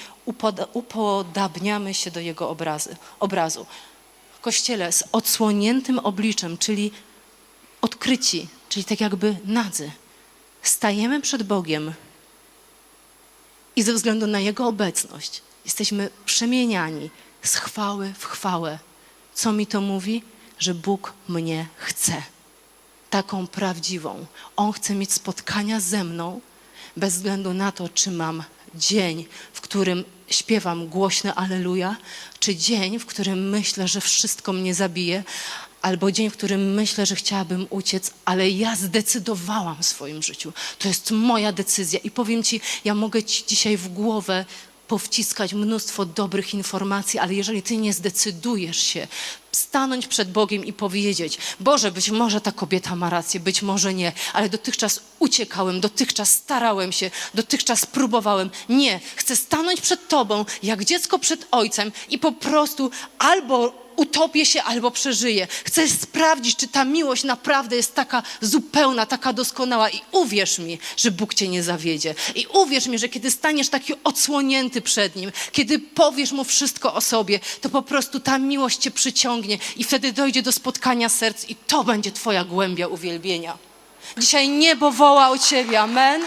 upodabniamy 0.73 1.93
się 1.93 2.11
do 2.11 2.19
jego 2.19 2.49
obrazy, 2.49 2.95
obrazu. 3.19 3.65
Kościele 4.41 4.91
z 4.91 5.03
odsłoniętym 5.11 5.99
obliczem, 5.99 6.57
czyli 6.57 6.91
odkryci, 7.81 8.47
czyli 8.69 8.85
tak 8.85 9.01
jakby 9.01 9.35
nadzy. 9.45 9.91
Stajemy 10.63 11.21
przed 11.21 11.43
Bogiem 11.43 11.93
i 13.75 13.83
ze 13.83 13.93
względu 13.93 14.27
na 14.27 14.39
Jego 14.39 14.67
obecność 14.67 15.41
jesteśmy 15.65 16.09
przemieniani 16.25 17.09
z 17.43 17.55
chwały 17.55 18.13
w 18.19 18.25
chwałę. 18.25 18.79
Co 19.33 19.53
mi 19.53 19.67
to 19.67 19.81
mówi? 19.81 20.23
Że 20.59 20.73
Bóg 20.73 21.13
mnie 21.27 21.67
chce. 21.75 22.23
Taką 23.09 23.47
prawdziwą. 23.47 24.25
On 24.55 24.71
chce 24.71 24.95
mieć 24.95 25.13
spotkania 25.13 25.79
ze 25.79 26.03
mną, 26.03 26.41
bez 26.97 27.13
względu 27.13 27.53
na 27.53 27.71
to, 27.71 27.89
czy 27.89 28.11
mam 28.11 28.43
dzień, 28.75 29.25
w 29.53 29.61
którym 29.61 30.03
śpiewam 30.27 30.87
głośne 30.87 31.35
Aleluja, 31.35 31.95
czy 32.39 32.55
dzień, 32.55 32.99
w 32.99 33.05
którym 33.05 33.49
myślę, 33.49 33.87
że 33.87 34.01
wszystko 34.01 34.53
mnie 34.53 34.73
zabije, 34.73 35.23
albo 35.81 36.11
dzień, 36.11 36.29
w 36.29 36.37
którym 36.37 36.73
myślę, 36.73 37.05
że 37.05 37.15
chciałabym 37.15 37.67
uciec, 37.69 38.11
ale 38.25 38.49
ja 38.49 38.75
zdecydowałam 38.75 39.77
w 39.83 39.85
swoim 39.85 40.23
życiu. 40.23 40.53
To 40.79 40.87
jest 40.87 41.11
moja 41.11 41.51
decyzja 41.51 41.99
i 42.03 42.11
powiem 42.11 42.43
Ci, 42.43 42.61
ja 42.85 42.95
mogę 42.95 43.23
Ci 43.23 43.43
dzisiaj 43.47 43.77
w 43.77 43.87
głowę 43.87 44.45
powciskać 44.87 45.53
mnóstwo 45.53 46.05
dobrych 46.05 46.53
informacji, 46.53 47.19
ale 47.19 47.33
jeżeli 47.33 47.61
ty 47.61 47.77
nie 47.77 47.93
zdecydujesz 47.93 48.77
się 48.77 49.07
stanąć 49.51 50.07
przed 50.07 50.31
Bogiem 50.31 50.65
i 50.65 50.73
powiedzieć: 50.73 51.37
Boże, 51.59 51.91
być 51.91 52.11
może 52.11 52.41
ta 52.41 52.51
kobieta 52.51 52.95
ma 52.95 53.09
rację, 53.09 53.39
być 53.39 53.61
może 53.61 53.93
nie, 53.93 54.11
ale 54.33 54.49
dotychczas 54.49 54.99
uciekałem, 55.19 55.81
dotychczas 55.81 56.29
starałem 56.29 56.91
się, 56.91 57.11
dotychczas 57.33 57.85
próbowałem. 57.85 58.49
Nie, 58.69 58.99
chcę 59.15 59.35
stanąć 59.35 59.81
przed 59.81 60.07
Tobą, 60.07 60.45
jak 60.63 60.85
dziecko 60.85 61.19
przed 61.19 61.47
Ojcem 61.51 61.91
i 62.09 62.19
po 62.19 62.31
prostu 62.31 62.91
albo 63.19 63.73
utopię 63.99 64.45
się 64.45 64.63
albo 64.63 64.91
przeżyję. 64.91 65.47
Chcę 65.63 65.89
sprawdzić, 65.89 66.55
czy 66.55 66.67
ta 66.67 66.85
miłość 66.85 67.23
naprawdę 67.23 67.75
jest 67.75 67.95
taka 67.95 68.23
zupełna, 68.41 69.05
taka 69.05 69.33
doskonała. 69.33 69.89
I 69.89 70.01
uwierz 70.11 70.59
mi, 70.59 70.79
że 70.97 71.11
Bóg 71.11 71.33
cię 71.33 71.47
nie 71.47 71.63
zawiedzie. 71.63 72.15
I 72.35 72.47
uwierz 72.53 72.87
mi, 72.87 72.99
że 72.99 73.09
kiedy 73.09 73.31
staniesz 73.31 73.69
taki 73.69 73.93
odsłonięty 74.03 74.81
przed 74.81 75.15
Nim, 75.15 75.31
kiedy 75.51 75.79
powiesz 75.79 76.31
Mu 76.31 76.43
wszystko 76.43 76.93
o 76.93 77.01
sobie, 77.01 77.39
to 77.61 77.69
po 77.69 77.81
prostu 77.81 78.19
ta 78.19 78.37
miłość 78.37 78.77
cię 78.77 78.91
przyciągnie 78.91 79.57
i 79.77 79.83
wtedy 79.83 80.11
dojdzie 80.11 80.41
do 80.41 80.51
spotkania 80.51 81.09
serc 81.09 81.49
i 81.49 81.55
to 81.55 81.83
będzie 81.83 82.11
Twoja 82.11 82.43
głębia 82.43 82.87
uwielbienia. 82.87 83.57
Dzisiaj 84.17 84.49
niebo 84.49 84.91
woła 84.91 85.29
o 85.29 85.37
Ciebie. 85.37 85.79
Amen. 85.79 86.21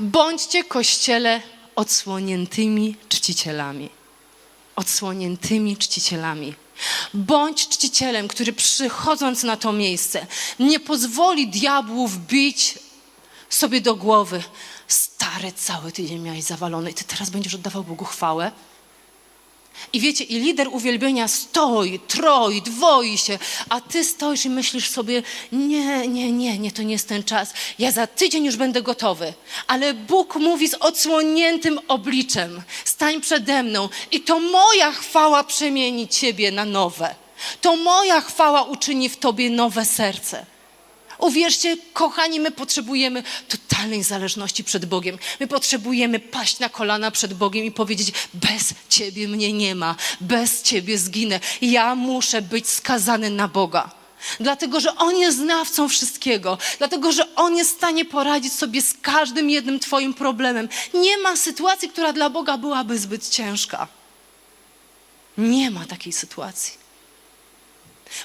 Bądźcie 0.00 0.64
kościele 0.64 1.40
odsłoniętymi 1.76 2.96
czcicielami. 3.08 3.88
Odsłoniętymi 4.76 5.76
czcicielami. 5.76 6.54
Bądź 7.14 7.68
czcicielem, 7.68 8.28
który 8.28 8.52
przychodząc 8.52 9.42
na 9.42 9.56
to 9.56 9.72
miejsce 9.72 10.26
nie 10.58 10.80
pozwoli 10.80 11.48
diabłu 11.48 12.08
wbić 12.08 12.78
sobie 13.50 13.80
do 13.80 13.94
głowy. 13.94 14.42
Stary, 14.88 15.52
cały 15.52 15.92
tydzień 15.92 16.20
miałeś 16.20 16.44
zawalony 16.44 16.90
i 16.90 16.94
ty 16.94 17.04
teraz 17.04 17.30
będziesz 17.30 17.54
oddawał 17.54 17.84
Bogu 17.84 18.04
chwałę. 18.04 18.52
I 19.92 20.00
wiecie, 20.00 20.24
i 20.24 20.38
lider 20.38 20.68
uwielbienia 20.68 21.28
stoi, 21.28 21.98
troi, 21.98 22.62
dwoi 22.62 23.18
się, 23.18 23.38
a 23.68 23.80
ty 23.80 24.04
stoisz 24.04 24.44
i 24.44 24.50
myślisz 24.50 24.90
sobie, 24.90 25.22
nie, 25.52 26.08
nie, 26.08 26.32
nie, 26.32 26.58
nie, 26.58 26.72
to 26.72 26.82
nie 26.82 26.92
jest 26.92 27.08
ten 27.08 27.24
czas. 27.24 27.52
Ja 27.78 27.92
za 27.92 28.06
tydzień 28.06 28.44
już 28.44 28.56
będę 28.56 28.82
gotowy. 28.82 29.32
Ale 29.66 29.94
Bóg 29.94 30.36
mówi 30.36 30.68
z 30.68 30.74
odsłoniętym 30.74 31.78
obliczem, 31.88 32.62
stań 32.84 33.20
przede 33.20 33.62
mną 33.62 33.88
i 34.10 34.20
to 34.20 34.40
moja 34.40 34.92
chwała 34.92 35.44
przemieni 35.44 36.08
ciebie 36.08 36.50
na 36.50 36.64
nowe. 36.64 37.14
To 37.60 37.76
moja 37.76 38.20
chwała 38.20 38.62
uczyni 38.62 39.08
w 39.08 39.16
tobie 39.16 39.50
nowe 39.50 39.84
serce. 39.84 40.46
Uwierzcie, 41.20 41.76
kochani, 41.92 42.40
my 42.40 42.50
potrzebujemy 42.50 43.22
totalnej 43.48 44.02
zależności 44.02 44.64
przed 44.64 44.86
Bogiem. 44.86 45.18
My 45.40 45.46
potrzebujemy 45.46 46.20
paść 46.20 46.58
na 46.58 46.68
kolana 46.68 47.10
przed 47.10 47.34
Bogiem 47.34 47.64
i 47.64 47.70
powiedzieć: 47.70 48.12
Bez 48.34 48.74
Ciebie 48.88 49.28
mnie 49.28 49.52
nie 49.52 49.74
ma, 49.74 49.96
bez 50.20 50.62
Ciebie 50.62 50.98
zginę. 50.98 51.40
Ja 51.62 51.94
muszę 51.94 52.42
być 52.42 52.68
skazany 52.68 53.30
na 53.30 53.48
Boga. 53.48 53.90
Dlatego, 54.40 54.80
że 54.80 54.96
On 54.96 55.16
jest 55.16 55.38
znawcą 55.38 55.88
wszystkiego, 55.88 56.58
dlatego, 56.78 57.12
że 57.12 57.34
On 57.34 57.56
jest 57.56 57.72
w 57.72 57.76
stanie 57.76 58.04
poradzić 58.04 58.52
sobie 58.52 58.82
z 58.82 58.94
każdym 59.02 59.50
jednym 59.50 59.80
Twoim 59.80 60.14
problemem. 60.14 60.68
Nie 60.94 61.18
ma 61.18 61.36
sytuacji, 61.36 61.88
która 61.88 62.12
dla 62.12 62.30
Boga 62.30 62.58
byłaby 62.58 62.98
zbyt 62.98 63.28
ciężka. 63.28 63.88
Nie 65.38 65.70
ma 65.70 65.84
takiej 65.84 66.12
sytuacji. 66.12 66.79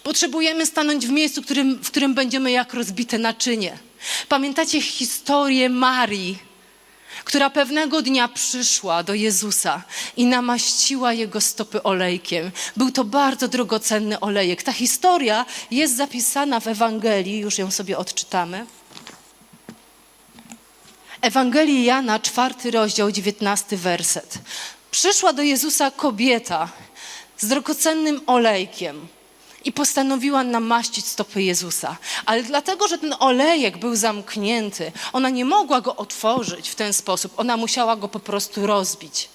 Potrzebujemy 0.04 0.66
stanąć 0.66 1.08
w 1.08 1.12
miejscu, 1.12 1.42
którym, 1.42 1.84
w 1.84 1.88
którym 1.92 2.14
będziemy 2.14 2.52
jak 2.52 2.74
rozbite 2.74 3.18
naczynie. 3.18 3.78
Pamiętacie 4.30 4.82
historię 4.82 5.70
Marii, 5.70 6.38
która 7.24 7.50
pewnego 7.50 8.02
dnia 8.02 8.28
przyszła 8.28 9.04
do 9.04 9.14
Jezusa 9.14 9.84
i 10.18 10.26
namaściła 10.26 11.14
jego 11.14 11.42
stopy 11.42 11.84
olejkiem. 11.84 12.52
Był 12.78 12.92
to 12.92 13.04
bardzo 13.04 13.48
drogocenny 13.48 14.20
olejek. 14.20 14.64
Ta 14.64 14.74
historia 14.74 15.46
jest 15.72 15.98
zapisana 15.98 16.60
w 16.60 16.68
Ewangelii, 16.68 17.40
już 17.40 17.58
ją 17.58 17.72
sobie 17.72 17.98
odczytamy. 17.98 18.66
Ewangelii 21.22 21.84
Jana, 21.84 22.20
czwarty 22.20 22.72
rozdział, 22.72 23.12
dziewiętnasty 23.12 23.78
werset. 23.78 24.38
Przyszła 24.92 25.34
do 25.34 25.42
Jezusa 25.42 25.92
kobieta 25.92 26.70
z 27.38 27.48
drogocennym 27.48 28.22
olejkiem 28.28 29.08
i 29.66 29.72
postanowiła 29.72 30.44
namaścić 30.44 31.08
stopy 31.08 31.44
Jezusa. 31.44 31.98
Ale 32.26 32.44
dlatego, 32.44 32.88
że 32.88 32.98
ten 32.98 33.16
olejek 33.20 33.78
był 33.78 33.96
zamknięty, 33.96 34.92
ona 35.14 35.30
nie 35.30 35.46
mogła 35.46 35.82
go 35.82 35.96
otworzyć 35.96 36.70
w 36.70 36.76
ten 36.76 36.94
sposób, 36.94 37.40
ona 37.40 37.58
musiała 37.58 37.96
go 37.96 38.08
po 38.08 38.20
prostu 38.20 38.68
rozbić. 38.68 39.30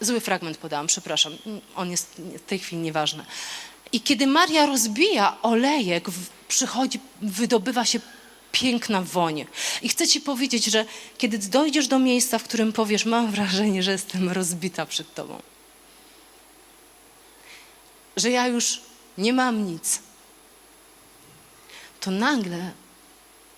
Zły 0.00 0.20
fragment 0.20 0.58
podałam, 0.58 0.86
przepraszam, 0.86 1.36
on 1.76 1.90
jest 1.90 2.22
w 2.38 2.46
tej 2.46 2.58
chwili 2.58 2.82
nieważny. 2.82 3.24
I 3.92 4.00
kiedy 4.00 4.26
Maria 4.26 4.66
rozbija 4.66 5.36
olejek, 5.42 6.08
przychodzi, 6.48 7.00
wydobywa 7.22 7.84
się 7.84 8.00
piękna 8.60 9.02
woń. 9.02 9.46
I 9.82 9.88
chcę 9.88 10.08
ci 10.08 10.20
powiedzieć, 10.20 10.64
że 10.64 10.84
kiedy 11.18 11.38
dojdziesz 11.38 11.88
do 11.88 11.98
miejsca, 11.98 12.38
w 12.38 12.44
którym 12.44 12.72
powiesz, 12.72 13.04
mam 13.04 13.30
wrażenie, 13.30 13.82
że 13.82 13.92
jestem 13.92 14.28
rozbita 14.28 14.86
przed 14.86 15.14
tobą, 15.14 15.42
że 18.16 18.30
ja 18.30 18.46
już 18.46 18.80
nie 19.18 19.32
mam 19.32 19.66
nic, 19.66 20.00
to 22.00 22.10
nagle 22.10 22.70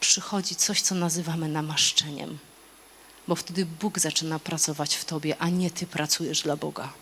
przychodzi 0.00 0.56
coś, 0.56 0.82
co 0.82 0.94
nazywamy 0.94 1.48
namaszczeniem. 1.48 2.38
Bo 3.28 3.34
wtedy 3.34 3.66
Bóg 3.66 3.98
zaczyna 3.98 4.38
pracować 4.38 4.94
w 4.94 5.04
tobie, 5.04 5.36
a 5.38 5.48
nie 5.48 5.70
ty 5.70 5.86
pracujesz 5.86 6.42
dla 6.42 6.56
Boga. 6.56 6.92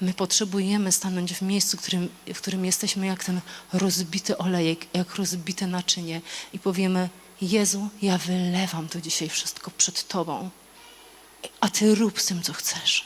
My 0.00 0.14
potrzebujemy 0.14 0.92
stanąć 0.92 1.34
w 1.34 1.42
miejscu, 1.42 1.76
którym, 1.76 2.08
w 2.34 2.40
którym 2.40 2.64
jesteśmy 2.64 3.06
jak 3.06 3.24
ten 3.24 3.40
rozbity 3.72 4.38
olejek, 4.38 4.86
jak 4.94 5.14
rozbite 5.14 5.66
naczynie 5.66 6.20
i 6.52 6.58
powiemy: 6.58 7.08
Jezu, 7.40 7.88
ja 8.02 8.18
wylewam 8.18 8.88
to 8.88 9.00
dzisiaj 9.00 9.28
wszystko 9.28 9.70
przed 9.70 10.08
Tobą, 10.08 10.50
a 11.60 11.68
Ty 11.68 11.94
rób 11.94 12.20
z 12.20 12.26
tym, 12.26 12.42
co 12.42 12.52
chcesz. 12.52 13.04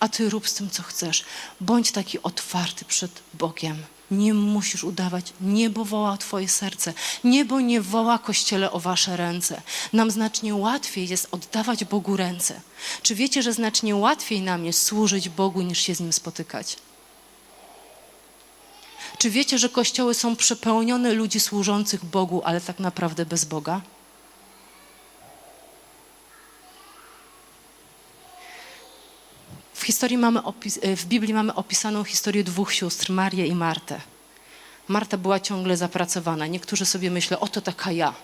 A 0.00 0.08
Ty 0.08 0.30
rób 0.30 0.48
z 0.48 0.54
tym, 0.54 0.70
co 0.70 0.82
chcesz. 0.82 1.24
Bądź 1.60 1.92
taki 1.92 2.22
otwarty 2.22 2.84
przed 2.84 3.22
Bogiem. 3.34 3.82
Nie 4.10 4.34
musisz 4.34 4.84
udawać. 4.84 5.32
Niebo 5.40 5.84
woła 5.84 6.12
o 6.12 6.16
Twoje 6.16 6.48
serce. 6.48 6.92
Niebo 7.24 7.60
nie 7.60 7.80
woła 7.80 8.18
Kościele 8.18 8.72
o 8.72 8.80
Wasze 8.80 9.16
ręce. 9.16 9.62
Nam 9.92 10.10
znacznie 10.10 10.54
łatwiej 10.54 11.08
jest 11.08 11.28
oddawać 11.30 11.84
Bogu 11.84 12.16
ręce. 12.16 12.60
Czy 13.02 13.14
wiecie, 13.14 13.42
że 13.42 13.52
znacznie 13.52 13.96
łatwiej 13.96 14.40
nam 14.40 14.64
jest 14.64 14.82
służyć 14.82 15.28
Bogu, 15.28 15.62
niż 15.62 15.78
się 15.78 15.94
z 15.94 16.00
Nim 16.00 16.12
spotykać? 16.12 16.76
Czy 19.18 19.30
wiecie, 19.30 19.58
że 19.58 19.68
kościoły 19.68 20.14
są 20.14 20.36
przepełnione 20.36 21.12
ludzi 21.12 21.40
służących 21.40 22.04
Bogu, 22.04 22.42
ale 22.44 22.60
tak 22.60 22.78
naprawdę 22.78 23.26
bez 23.26 23.44
Boga? 23.44 23.80
Historii 30.00 30.18
mamy 30.18 30.42
opis, 30.42 30.78
e, 30.82 30.96
w 30.96 31.06
Biblii 31.06 31.34
mamy 31.34 31.54
opisaną 31.54 32.04
historię 32.04 32.44
dwóch 32.44 32.72
sióstr, 32.72 33.12
Marię 33.12 33.46
i 33.46 33.54
Martę. 33.54 34.00
Marta 34.88 35.16
była 35.18 35.40
ciągle 35.40 35.76
zapracowana. 35.76 36.46
Niektórzy 36.46 36.86
sobie 36.86 37.10
myślą, 37.10 37.38
oto 37.38 37.60
taka 37.60 37.92
ja. 37.92 38.14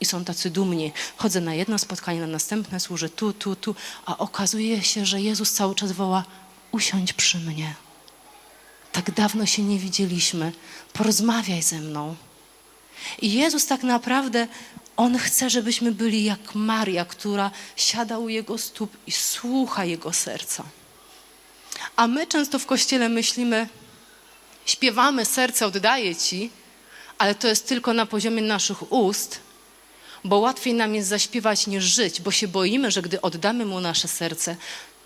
I 0.00 0.04
są 0.04 0.24
tacy 0.24 0.50
dumni. 0.50 0.92
Chodzę 1.16 1.40
na 1.40 1.54
jedno 1.54 1.78
spotkanie, 1.78 2.20
na 2.20 2.26
następne, 2.26 2.80
służę 2.80 3.08
tu, 3.08 3.32
tu, 3.32 3.56
tu. 3.56 3.74
A 4.06 4.18
okazuje 4.18 4.82
się, 4.82 5.06
że 5.06 5.20
Jezus 5.20 5.52
cały 5.52 5.74
czas 5.74 5.92
woła, 5.92 6.24
usiądź 6.72 7.12
przy 7.12 7.38
mnie. 7.38 7.74
Tak 8.92 9.10
dawno 9.10 9.46
się 9.46 9.62
nie 9.62 9.78
widzieliśmy. 9.78 10.52
Porozmawiaj 10.92 11.62
ze 11.62 11.78
mną. 11.78 12.16
I 13.22 13.32
Jezus 13.32 13.66
tak 13.66 13.82
naprawdę, 13.82 14.48
On 14.96 15.18
chce, 15.18 15.50
żebyśmy 15.50 15.92
byli 15.92 16.24
jak 16.24 16.54
Maria, 16.54 17.04
która 17.04 17.50
siada 17.76 18.18
u 18.18 18.28
Jego 18.28 18.58
stóp 18.58 18.96
i 19.06 19.12
słucha 19.12 19.84
Jego 19.84 20.12
serca. 20.12 20.64
A 21.96 22.06
my 22.06 22.26
często 22.26 22.58
w 22.58 22.66
kościele 22.66 23.08
myślimy, 23.08 23.68
śpiewamy, 24.66 25.24
serce 25.24 25.66
oddaje 25.66 26.16
Ci, 26.16 26.50
ale 27.18 27.34
to 27.34 27.48
jest 27.48 27.68
tylko 27.68 27.92
na 27.92 28.06
poziomie 28.06 28.42
naszych 28.42 28.92
ust, 28.92 29.40
bo 30.24 30.38
łatwiej 30.38 30.74
nam 30.74 30.94
jest 30.94 31.08
zaśpiewać 31.08 31.66
niż 31.66 31.84
żyć, 31.84 32.20
bo 32.20 32.30
się 32.30 32.48
boimy, 32.48 32.90
że 32.90 33.02
gdy 33.02 33.20
oddamy 33.20 33.64
Mu 33.64 33.80
nasze 33.80 34.08
serce, 34.08 34.56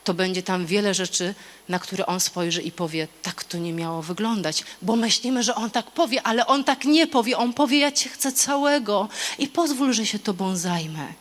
to 0.05 0.15
będzie 0.15 0.43
tam 0.43 0.67
wiele 0.67 0.95
rzeczy, 0.95 1.35
na 1.69 1.79
które 1.79 2.07
On 2.07 2.21
spojrzy 2.21 2.63
i 2.63 2.73
powie, 2.73 3.09
tak 3.23 3.45
to 3.45 3.59
nie 3.59 3.73
miało 3.73 4.03
wyglądać, 4.03 4.65
bo 4.83 4.97
myślimy, 4.97 5.43
że 5.43 5.55
On 5.55 5.71
tak 5.71 5.91
powie, 5.91 6.23
ale 6.23 6.47
On 6.47 6.65
tak 6.65 6.85
nie 6.85 7.07
powie. 7.07 7.39
On 7.39 7.53
powie, 7.53 7.79
ja 7.79 7.93
Cię 7.93 8.11
chcę 8.11 8.33
całego 8.33 9.09
i 9.39 9.49
pozwól, 9.49 9.93
że 9.93 10.07
się 10.07 10.19
Tobą 10.19 10.57
zajmę. 10.57 11.13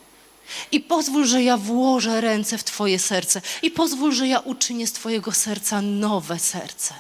I 0.72 0.80
pozwól, 0.80 1.26
że 1.26 1.44
ja 1.44 1.58
włożę 1.58 2.22
ręce 2.22 2.58
w 2.58 2.64
Twoje 2.64 3.00
serce. 3.00 3.42
I 3.62 3.72
pozwól, 3.72 4.12
że 4.12 4.28
ja 4.28 4.40
uczynię 4.40 4.88
z 4.88 4.92
Twojego 4.92 5.32
serca 5.32 5.82
nowe 5.82 6.40
serce. 6.40 6.94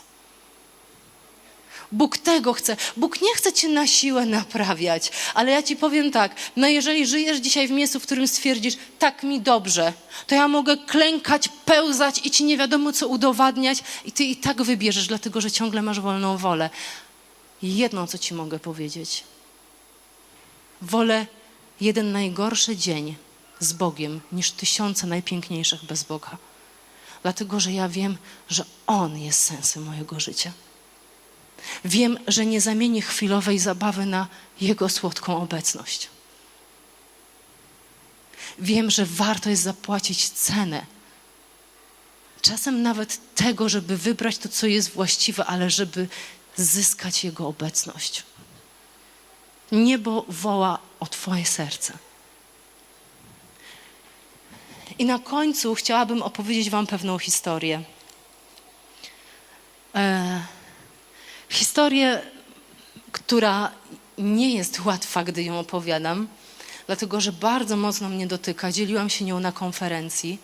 Bóg 1.91 2.17
tego 2.17 2.53
chce. 2.53 2.77
Bóg 2.97 3.21
nie 3.21 3.35
chce 3.35 3.53
cię 3.53 3.69
na 3.69 3.87
siłę 3.87 4.25
naprawiać, 4.25 5.11
ale 5.33 5.51
ja 5.51 5.63
ci 5.63 5.75
powiem 5.75 6.11
tak, 6.11 6.35
no 6.55 6.67
jeżeli 6.67 7.07
żyjesz 7.07 7.37
dzisiaj 7.37 7.67
w 7.67 7.71
miejscu, 7.71 7.99
w 7.99 8.03
którym 8.03 8.27
stwierdzisz, 8.27 8.77
tak 8.99 9.23
mi 9.23 9.41
dobrze, 9.41 9.93
to 10.27 10.35
ja 10.35 10.47
mogę 10.47 10.77
klękać, 10.77 11.49
pełzać 11.65 12.25
i 12.25 12.31
ci 12.31 12.43
nie 12.43 12.57
wiadomo 12.57 12.93
co 12.93 13.07
udowadniać 13.07 13.83
i 14.05 14.11
ty 14.11 14.23
i 14.23 14.35
tak 14.35 14.61
wybierzesz, 14.61 15.07
dlatego 15.07 15.41
że 15.41 15.51
ciągle 15.51 15.81
masz 15.81 15.99
wolną 15.99 16.37
wolę. 16.37 16.69
Jedno, 17.61 18.07
co 18.07 18.17
ci 18.17 18.33
mogę 18.33 18.59
powiedzieć. 18.59 19.23
Wolę 20.81 21.25
jeden 21.81 22.11
najgorszy 22.11 22.77
dzień 22.77 23.15
z 23.59 23.73
Bogiem 23.73 24.21
niż 24.31 24.51
tysiące 24.51 25.07
najpiękniejszych 25.07 25.85
bez 25.85 26.03
Boga. 26.03 26.37
Dlatego, 27.23 27.59
że 27.59 27.71
ja 27.73 27.89
wiem, 27.89 28.17
że 28.49 28.65
On 28.87 29.17
jest 29.17 29.43
sensem 29.43 29.83
mojego 29.83 30.19
życia. 30.19 30.51
Wiem, 31.85 32.17
że 32.27 32.45
nie 32.45 32.61
zamienię 32.61 33.01
chwilowej 33.01 33.59
zabawy 33.59 34.05
na 34.05 34.27
Jego 34.61 34.89
słodką 34.89 35.41
obecność. 35.41 36.09
Wiem, 38.59 38.91
że 38.91 39.05
warto 39.05 39.49
jest 39.49 39.63
zapłacić 39.63 40.29
cenę. 40.29 40.85
Czasem 42.41 42.81
nawet 42.81 43.35
tego, 43.35 43.69
żeby 43.69 43.97
wybrać 43.97 44.37
to, 44.37 44.49
co 44.49 44.67
jest 44.67 44.89
właściwe, 44.89 45.45
ale 45.45 45.69
żeby 45.69 46.07
zyskać 46.55 47.23
Jego 47.23 47.47
obecność. 47.47 48.23
Niebo 49.71 50.25
woła 50.27 50.79
o 50.99 51.05
Twoje 51.05 51.45
serce. 51.45 51.93
I 54.99 55.05
na 55.05 55.19
końcu 55.19 55.75
chciałabym 55.75 56.21
opowiedzieć 56.21 56.69
Wam 56.69 56.87
pewną 56.87 57.19
historię. 57.19 57.81
E, 59.95 60.41
historię, 61.49 62.21
która 63.11 63.71
nie 64.17 64.55
jest 64.55 64.85
łatwa, 64.85 65.23
gdy 65.23 65.43
ją 65.43 65.59
opowiadam, 65.59 66.27
dlatego 66.87 67.21
że 67.21 67.31
bardzo 67.31 67.77
mocno 67.77 68.09
mnie 68.09 68.27
dotyka. 68.27 68.71
Dzieliłam 68.71 69.09
się 69.09 69.25
nią 69.25 69.39
na 69.39 69.51
konferencji 69.51 70.37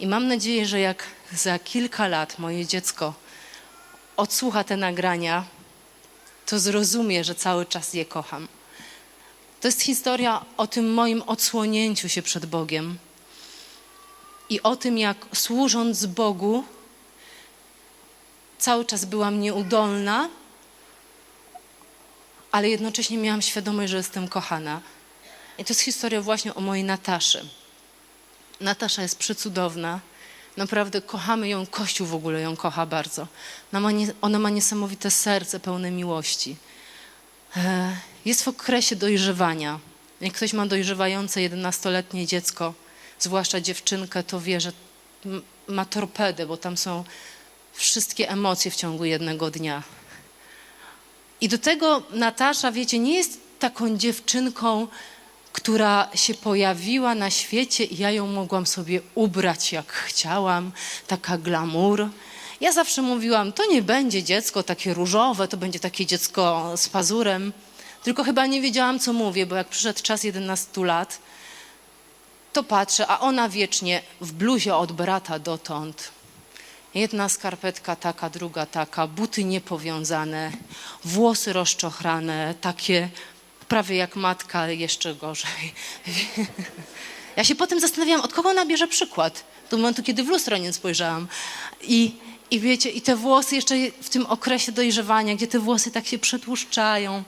i 0.00 0.06
mam 0.06 0.28
nadzieję, 0.28 0.66
że 0.66 0.80
jak 0.80 1.02
za 1.32 1.58
kilka 1.58 2.08
lat 2.08 2.38
moje 2.38 2.66
dziecko 2.66 3.14
odsłucha 4.16 4.64
te 4.64 4.76
nagrania, 4.76 5.44
to 6.46 6.58
zrozumie, 6.58 7.24
że 7.24 7.34
cały 7.34 7.66
czas 7.66 7.94
je 7.94 8.04
kocham. 8.04 8.48
To 9.60 9.68
jest 9.68 9.80
historia 9.80 10.44
o 10.56 10.66
tym 10.66 10.94
moim 10.94 11.22
odsłonięciu 11.22 12.08
się 12.08 12.22
przed 12.22 12.46
Bogiem 12.46 12.98
i 14.50 14.62
o 14.62 14.76
tym, 14.76 14.98
jak 14.98 15.16
służąc 15.34 16.06
Bogu, 16.06 16.64
cały 18.58 18.84
czas 18.84 19.04
byłam 19.04 19.40
nieudolna, 19.40 20.28
ale 22.52 22.68
jednocześnie 22.68 23.18
miałam 23.18 23.42
świadomość, 23.42 23.90
że 23.90 23.96
jestem 23.96 24.28
kochana. 24.28 24.80
I 25.58 25.64
to 25.64 25.70
jest 25.70 25.80
historia 25.80 26.20
właśnie 26.22 26.54
o 26.54 26.60
mojej 26.60 26.84
Nataszy. 26.84 27.48
Natasza 28.60 29.02
jest 29.02 29.18
przecudowna. 29.18 30.00
Naprawdę 30.56 31.02
kochamy 31.02 31.48
ją, 31.48 31.66
Kościół 31.66 32.06
w 32.06 32.14
ogóle 32.14 32.40
ją 32.40 32.56
kocha 32.56 32.86
bardzo. 32.86 33.26
Ona 33.72 33.80
ma, 33.80 33.90
nie, 33.90 34.12
ona 34.20 34.38
ma 34.38 34.50
niesamowite 34.50 35.10
serce 35.10 35.60
pełne 35.60 35.90
miłości. 35.90 36.56
E, 37.56 37.96
jest 38.24 38.44
w 38.44 38.48
okresie 38.48 38.96
dojrzewania. 38.96 39.80
Jak 40.20 40.32
ktoś 40.32 40.52
ma 40.52 40.66
dojrzewające 40.66 41.40
11-letnie 41.40 42.26
dziecko, 42.26 42.74
zwłaszcza 43.20 43.60
dziewczynkę, 43.60 44.22
to 44.22 44.40
wie, 44.40 44.60
że 44.60 44.72
ma 45.68 45.84
torpedę, 45.84 46.46
bo 46.46 46.56
tam 46.56 46.76
są 46.76 47.04
wszystkie 47.72 48.30
emocje 48.30 48.70
w 48.70 48.76
ciągu 48.76 49.04
jednego 49.04 49.50
dnia. 49.50 49.82
I 51.40 51.48
do 51.48 51.58
tego 51.58 52.02
Natasza, 52.10 52.72
wiecie, 52.72 52.98
nie 52.98 53.14
jest 53.14 53.40
taką 53.58 53.96
dziewczynką, 53.96 54.86
która 55.52 56.08
się 56.14 56.34
pojawiła 56.34 57.14
na 57.14 57.30
świecie 57.30 57.84
i 57.84 57.98
ja 57.98 58.10
ją 58.10 58.26
mogłam 58.26 58.66
sobie 58.66 59.00
ubrać 59.14 59.72
jak 59.72 59.92
chciałam, 59.92 60.72
taka 61.06 61.38
glamour. 61.38 62.08
Ja 62.60 62.72
zawsze 62.72 63.02
mówiłam, 63.02 63.52
to 63.52 63.66
nie 63.66 63.82
będzie 63.82 64.22
dziecko 64.22 64.62
takie 64.62 64.94
różowe, 64.94 65.48
to 65.48 65.56
będzie 65.56 65.80
takie 65.80 66.06
dziecko 66.06 66.72
z 66.76 66.88
pazurem. 66.88 67.52
Tylko 68.04 68.24
chyba 68.24 68.46
nie 68.46 68.60
wiedziałam, 68.60 68.98
co 68.98 69.12
mówię, 69.12 69.46
bo 69.46 69.56
jak 69.56 69.68
przyszedł 69.68 70.02
czas 70.02 70.24
11 70.24 70.84
lat, 70.84 71.18
to 72.52 72.62
patrzę, 72.62 73.06
a 73.06 73.20
ona 73.20 73.48
wiecznie 73.48 74.02
w 74.20 74.32
bluzie 74.32 74.76
od 74.76 74.92
brata 74.92 75.38
dotąd 75.38 76.20
Jedna 76.94 77.28
skarpetka 77.28 77.96
taka, 77.96 78.30
druga 78.30 78.66
taka, 78.66 79.06
buty 79.06 79.44
niepowiązane, 79.44 80.52
włosy 81.04 81.52
rozczochrane, 81.52 82.54
takie 82.60 83.08
prawie 83.68 83.96
jak 83.96 84.16
matka, 84.16 84.68
jeszcze 84.68 85.14
gorzej. 85.14 85.74
Ja 87.36 87.44
się 87.44 87.54
potem 87.54 87.80
zastanawiałam, 87.80 88.24
od 88.24 88.32
kogo 88.32 88.48
ona 88.48 88.66
bierze 88.66 88.88
przykład. 88.88 89.44
Do 89.70 89.76
momentu, 89.76 90.02
kiedy 90.02 90.22
w 90.22 90.28
lustro 90.28 90.56
nie 90.56 90.72
spojrzałam. 90.72 91.28
I, 91.82 92.16
I 92.50 92.60
wiecie, 92.60 92.90
i 92.90 93.00
te 93.02 93.16
włosy 93.16 93.54
jeszcze 93.54 93.74
w 94.02 94.08
tym 94.08 94.26
okresie 94.26 94.72
dojrzewania, 94.72 95.34
gdzie 95.34 95.46
te 95.46 95.58
włosy 95.58 95.90
tak 95.90 96.06
się 96.06 96.18
przetłuszczają. 96.18 97.22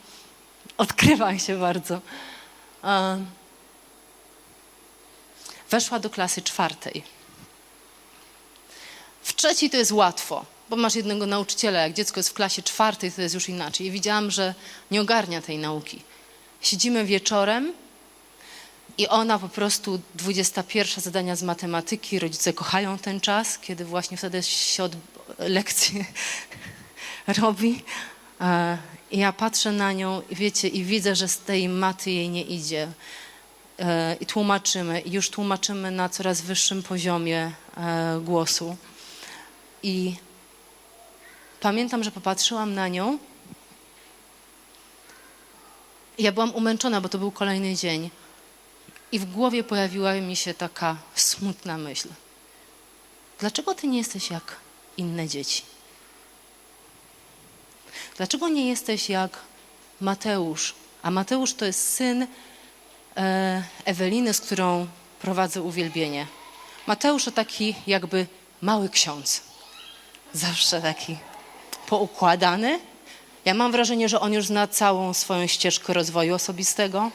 Odkrywam 0.77 1.39
się 1.39 1.59
bardzo. 1.59 2.01
Weszła 5.73 5.99
do 5.99 6.11
klasy 6.11 6.43
czwartej. 6.43 7.03
W 9.23 9.35
trzeciej 9.35 9.71
to 9.71 9.77
jest 9.77 9.93
łatwo, 9.93 10.45
bo 10.71 10.77
masz 10.77 10.95
jednego 10.95 11.27
nauczyciela. 11.27 11.81
Jak 11.81 11.93
dziecko 11.93 12.21
jest 12.21 12.31
w 12.31 12.33
klasie 12.33 12.63
czwartej, 12.63 13.13
to 13.13 13.23
jest 13.23 13.35
już 13.35 13.49
inaczej. 13.49 13.87
I 13.87 13.91
widziałam, 13.91 14.31
że 14.31 14.55
nie 14.91 15.01
ogarnia 15.01 15.43
tej 15.43 15.59
nauki. 15.59 16.03
Siedzimy 16.61 17.05
wieczorem 17.05 17.73
i 18.99 19.09
ona 19.09 19.39
po 19.39 19.49
prostu 19.49 20.01
21 20.15 21.03
zadania 21.03 21.37
z 21.37 21.43
matematyki, 21.43 22.19
rodzice 22.19 22.53
kochają 22.53 22.99
ten 22.99 23.21
czas, 23.21 23.59
kiedy 23.59 23.85
właśnie 23.85 24.17
wtedy 24.17 24.43
się 24.43 24.85
od 24.85 24.93
lekcji 25.39 26.05
robi. 27.41 27.85
I 29.11 29.19
ja 29.19 29.33
patrzę 29.33 29.73
na 29.73 29.93
nią 29.93 30.23
wiecie, 30.31 30.69
i 30.69 30.85
widzę, 30.85 31.17
że 31.17 31.29
z 31.29 31.39
tej 31.39 31.69
maty 31.69 32.11
jej 32.11 32.29
nie 32.29 32.43
idzie. 32.43 32.89
E, 33.83 34.17
I 34.21 34.27
tłumaczymy, 34.27 35.01
i 35.01 35.13
już 35.13 35.31
tłumaczymy 35.31 35.91
na 35.91 36.09
coraz 36.09 36.41
wyższym 36.41 36.83
poziomie 36.83 37.53
e, 37.77 38.21
głosu. 38.25 38.77
I 39.83 40.17
pamiętam, 41.61 42.05
że 42.05 42.11
popatrzyłam 42.11 42.75
na 42.75 42.89
nią. 42.89 43.19
Ja 46.19 46.33
byłam 46.33 46.55
umęczona, 46.55 47.01
bo 47.01 47.09
to 47.09 47.19
był 47.19 47.31
kolejny 47.31 47.75
dzień. 47.75 48.11
I 49.13 49.19
w 49.19 49.33
głowie 49.33 49.65
pojawiła 49.65 50.15
mi 50.15 50.37
się 50.37 50.55
taka 50.55 50.97
smutna 51.15 51.79
myśl. 51.79 52.09
Dlaczego 53.39 53.75
ty 53.75 53.87
nie 53.87 53.99
jesteś 53.99 54.31
jak 54.31 54.57
inne 54.97 55.29
dzieci? 55.29 55.63
Dlaczego 58.17 58.49
nie 58.49 58.69
jesteś 58.69 59.09
jak 59.09 59.39
Mateusz? 60.01 60.75
A 61.03 61.11
Mateusz 61.11 61.55
to 61.55 61.65
jest 61.65 61.95
syn 61.95 62.27
Eweliny, 63.85 64.35
z 64.35 64.41
którą 64.41 64.87
prowadzę 65.21 65.63
uwielbienie. 65.63 66.27
Mateusz 66.87 67.25
to 67.25 67.31
taki 67.31 67.75
jakby 67.87 68.27
mały 68.61 68.89
ksiądz. 68.89 69.43
Zawsze 70.33 70.83
taki 70.83 71.17
poukładany. 71.87 72.81
Ja 73.45 73.55
mam 73.55 73.73
wrażenie, 73.73 74.09
że 74.09 74.21
on 74.21 74.33
już 74.33 74.47
zna 74.47 74.67
całą 74.67 75.15
swoją 75.15 75.47
ścieżkę 75.47 75.93
rozwoju 75.93 76.35
osobistego. 76.35 77.11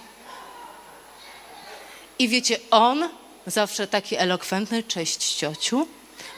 I 2.19 2.27
wiecie, 2.29 2.59
on 2.71 3.09
zawsze 3.47 3.87
taki 3.87 4.15
elokwentny, 4.15 4.83
cześć 4.83 5.33
ciociu, 5.33 5.87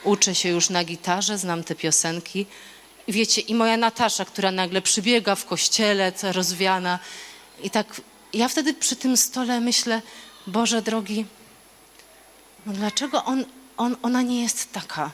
uczę 0.03 0.35
się 0.35 0.49
już 0.49 0.69
na 0.69 0.83
gitarze, 0.83 1.37
znam 1.37 1.63
te 1.63 1.75
piosenki. 1.75 2.45
I 3.07 3.13
wiecie, 3.13 3.41
i 3.41 3.55
moja 3.55 3.77
Natasza, 3.77 4.25
która 4.25 4.51
nagle 4.51 4.81
przybiega 4.81 5.35
w 5.35 5.45
kościele, 5.45 6.11
rozwiana. 6.23 6.99
I 7.63 7.69
tak 7.69 8.01
ja 8.33 8.47
wtedy 8.47 8.73
przy 8.73 8.95
tym 8.95 9.17
stole 9.17 9.61
myślę, 9.61 10.01
Boże 10.47 10.81
drogi, 10.81 11.25
no 12.65 12.73
dlaczego 12.73 13.25
on, 13.25 13.45
on, 13.77 13.95
ona 14.01 14.21
nie 14.21 14.41
jest 14.41 14.71
taka? 14.71 15.11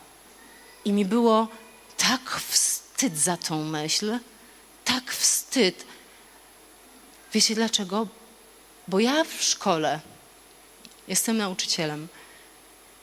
I 0.85 0.91
mi 0.91 1.05
było 1.05 1.47
tak 1.97 2.29
wstyd 2.31 3.17
za 3.17 3.37
tą 3.37 3.63
myśl, 3.63 4.19
tak 4.85 5.11
wstyd. 5.11 5.85
Wiecie 7.33 7.55
dlaczego? 7.55 8.07
Bo 8.87 8.99
ja 8.99 9.23
w 9.23 9.43
szkole 9.43 9.99
jestem 11.07 11.37
nauczycielem. 11.37 12.07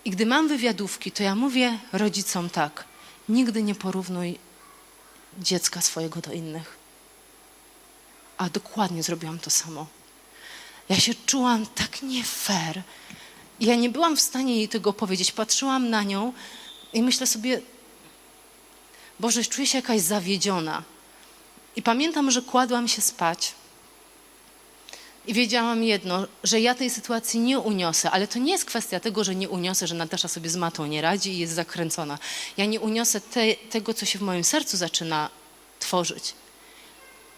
I 0.04 0.10
gdy 0.10 0.26
mam 0.26 0.48
wywiadówki, 0.48 1.12
to 1.12 1.22
ja 1.22 1.34
mówię 1.34 1.78
rodzicom 1.92 2.50
tak: 2.50 2.84
nigdy 3.28 3.62
nie 3.62 3.74
porównuj 3.74 4.38
dziecka 5.38 5.80
swojego 5.80 6.20
do 6.20 6.32
innych. 6.32 6.76
A 8.38 8.48
dokładnie 8.48 9.02
zrobiłam 9.02 9.38
to 9.38 9.50
samo. 9.50 9.86
Ja 10.92 11.00
się 11.00 11.14
czułam 11.26 11.66
tak 11.66 12.02
nie 12.02 12.24
fair. 12.24 12.82
Ja 13.60 13.74
nie 13.74 13.90
byłam 13.90 14.16
w 14.16 14.20
stanie 14.20 14.56
jej 14.56 14.68
tego 14.68 14.92
powiedzieć. 14.92 15.32
Patrzyłam 15.32 15.90
na 15.90 16.02
nią 16.02 16.32
i 16.92 17.02
myślę 17.02 17.26
sobie, 17.26 17.60
Boże, 19.20 19.44
czuję 19.44 19.66
się 19.66 19.78
jakaś 19.78 20.00
zawiedziona. 20.00 20.82
I 21.76 21.82
pamiętam, 21.82 22.30
że 22.30 22.42
kładłam 22.42 22.88
się 22.88 23.02
spać. 23.02 23.54
I 25.26 25.34
wiedziałam 25.34 25.82
jedno, 25.82 26.26
że 26.44 26.60
ja 26.60 26.74
tej 26.74 26.90
sytuacji 26.90 27.40
nie 27.40 27.58
uniosę, 27.58 28.10
ale 28.10 28.28
to 28.28 28.38
nie 28.38 28.52
jest 28.52 28.64
kwestia 28.64 29.00
tego, 29.00 29.24
że 29.24 29.34
nie 29.34 29.48
uniosę, 29.48 29.86
że 29.86 29.94
Natasza 29.94 30.28
sobie 30.28 30.50
z 30.50 30.56
matą 30.56 30.86
nie 30.86 31.02
radzi 31.02 31.32
i 31.32 31.38
jest 31.38 31.52
zakręcona. 31.52 32.18
Ja 32.56 32.64
nie 32.66 32.80
uniosę 32.80 33.20
te, 33.20 33.54
tego, 33.54 33.94
co 33.94 34.06
się 34.06 34.18
w 34.18 34.22
moim 34.22 34.44
sercu 34.44 34.76
zaczyna 34.76 35.30
tworzyć. 35.78 36.34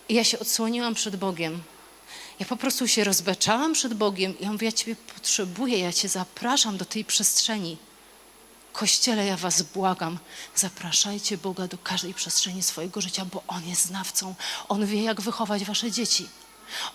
I 0.09 0.14
ja 0.14 0.25
się 0.25 0.38
odsłoniłam 0.38 0.95
przed 0.95 1.17
Bogiem. 1.17 1.62
Ja 2.40 2.47
po 2.47 2.57
prostu 2.57 2.88
się 2.88 3.05
rozbeczałam 3.05 3.73
przed 3.73 3.94
Bogiem 3.94 4.38
i 4.38 4.44
ja 4.44 4.53
mówię, 4.53 4.66
ja 4.66 4.73
Ciebie 4.73 4.97
potrzebuję, 5.14 5.79
ja 5.79 5.92
Cię 5.92 6.09
zapraszam 6.09 6.77
do 6.77 6.85
tej 6.85 7.05
przestrzeni. 7.05 7.77
Kościele, 8.73 9.27
ja 9.27 9.37
Was 9.37 9.62
błagam, 9.62 10.18
zapraszajcie 10.57 11.38
Boga 11.38 11.68
do 11.68 11.79
każdej 11.79 12.14
przestrzeni 12.14 12.62
swojego 12.62 13.01
życia, 13.01 13.25
bo 13.25 13.42
On 13.47 13.66
jest 13.66 13.85
znawcą. 13.85 14.35
On 14.68 14.87
wie, 14.87 15.03
jak 15.03 15.20
wychować 15.20 15.64
Wasze 15.64 15.90
dzieci. 15.90 16.29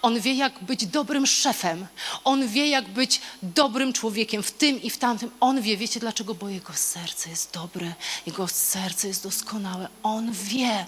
On 0.02 0.20
wie, 0.20 0.34
jak 0.34 0.64
być 0.64 0.86
dobrym 0.86 1.28
szefem. 1.28 1.88
On 2.24 2.48
wie, 2.48 2.68
jak 2.70 2.90
być 2.90 3.22
dobrym 3.44 3.94
człowiekiem 3.94 4.44
w 4.44 4.52
tym 4.52 4.82
i 4.82 4.90
w 4.90 4.98
tamtym. 4.98 5.32
On 5.40 5.62
wie, 5.62 5.78
wiecie 5.78 6.00
dlaczego? 6.00 6.36
Bo 6.36 6.50
Jego 6.50 6.74
serce 6.74 7.30
jest 7.30 7.54
dobre, 7.54 7.94
Jego 8.26 8.48
serce 8.48 9.08
jest 9.08 9.24
doskonałe. 9.24 9.88
On 10.04 10.32
wie. 10.32 10.86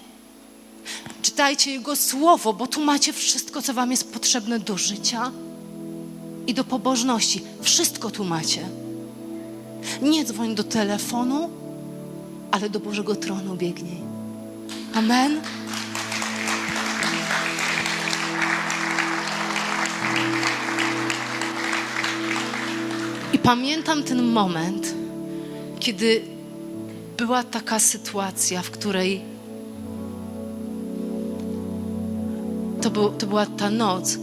Czytajcie 1.22 1.70
Jego 1.70 1.96
słowo, 1.96 2.52
bo 2.52 2.66
tu 2.66 2.80
macie 2.80 3.12
wszystko, 3.12 3.62
co 3.62 3.74
Wam 3.74 3.90
jest 3.90 4.12
potrzebne 4.12 4.58
do 4.58 4.78
życia 4.78 5.32
i 6.46 6.54
do 6.54 6.64
pobożności. 6.64 7.42
Wszystko 7.62 8.10
tu 8.10 8.24
macie. 8.24 8.68
Nie 10.02 10.24
dzwoń 10.24 10.54
do 10.54 10.64
telefonu, 10.64 11.50
ale 12.50 12.70
do 12.70 12.80
Bożego 12.80 13.16
tronu 13.16 13.56
biegnij. 13.56 14.00
Amen. 14.94 15.40
I 23.32 23.38
pamiętam 23.38 24.02
ten 24.02 24.22
moment, 24.22 24.94
kiedy 25.80 26.22
była 27.16 27.42
taka 27.42 27.78
sytuacja, 27.78 28.62
w 28.62 28.70
której 28.70 29.31
to, 32.82 32.90
był, 32.90 33.10
to 33.10 33.26
była 33.26 33.46
ta 33.46 33.70
noc. 33.70 34.18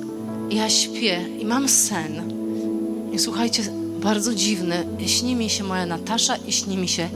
Ja 0.49 0.69
śpię 0.69 1.25
i 1.39 1.45
mam 1.45 1.69
sen. 1.69 2.33
I 3.11 3.19
słuchajcie, 3.19 3.63
bardzo 4.01 4.35
dziwny. 4.35 4.87
Śni 5.05 5.35
mi 5.35 5.49
się 5.49 5.63
moja 5.63 5.85
Natasza 5.85 6.35
i 6.35 6.51
śni 6.51 6.77
mi 6.77 6.87
się 6.87 7.09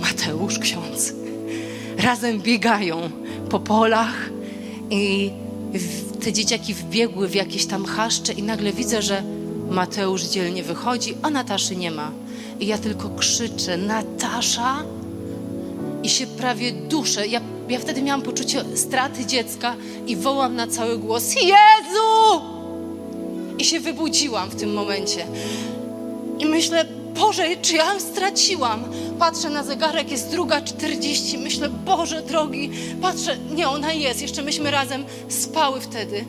Mateusz 0.00 0.58
ksiądz. 0.58 1.14
Razem 1.98 2.40
biegają 2.40 3.10
po 3.50 3.60
polach 3.60 4.30
i 4.90 5.30
te 6.24 6.32
dzieciaki 6.32 6.74
wbiegły 6.74 7.28
w 7.28 7.34
jakieś 7.34 7.66
tam 7.66 7.84
chaszcze 7.84 8.32
i 8.32 8.42
nagle 8.42 8.72
widzę, 8.72 9.02
że 9.02 9.22
Mateusz 9.70 10.22
dzielnie 10.22 10.62
wychodzi, 10.62 11.14
a 11.22 11.30
Nataszy 11.30 11.76
nie 11.76 11.90
ma. 11.90 12.10
I 12.60 12.66
ja 12.66 12.78
tylko 12.78 13.10
krzyczę, 13.10 13.76
Natasza! 13.76 14.84
I 16.02 16.08
się 16.08 16.26
prawie 16.26 16.72
duszę. 16.72 17.26
Ja, 17.26 17.40
ja 17.70 17.78
wtedy 17.78 18.02
miałam 18.02 18.22
poczucie 18.22 18.64
straty 18.76 19.26
dziecka 19.26 19.76
i 20.06 20.16
wołam 20.16 20.56
na 20.56 20.66
cały 20.66 20.98
głos, 20.98 21.34
Jezu! 21.34 22.42
I 23.58 23.64
się 23.64 23.80
wybudziłam 23.80 24.50
w 24.50 24.56
tym 24.56 24.72
momencie. 24.72 25.26
I 26.38 26.46
myślę, 26.46 26.84
Boże, 27.20 27.56
czy 27.62 27.76
ja 27.76 28.00
straciłam? 28.00 28.84
Patrzę 29.18 29.50
na 29.50 29.64
zegarek, 29.64 30.10
jest 30.10 30.30
druga 30.30 30.60
czterdzieści. 30.60 31.38
Myślę, 31.38 31.68
Boże 31.68 32.22
drogi, 32.22 32.70
patrzę, 33.02 33.36
nie, 33.54 33.68
ona 33.68 33.92
jest. 33.92 34.22
Jeszcze 34.22 34.42
myśmy 34.42 34.70
razem 34.70 35.04
spały 35.28 35.80
wtedy. 35.80 36.24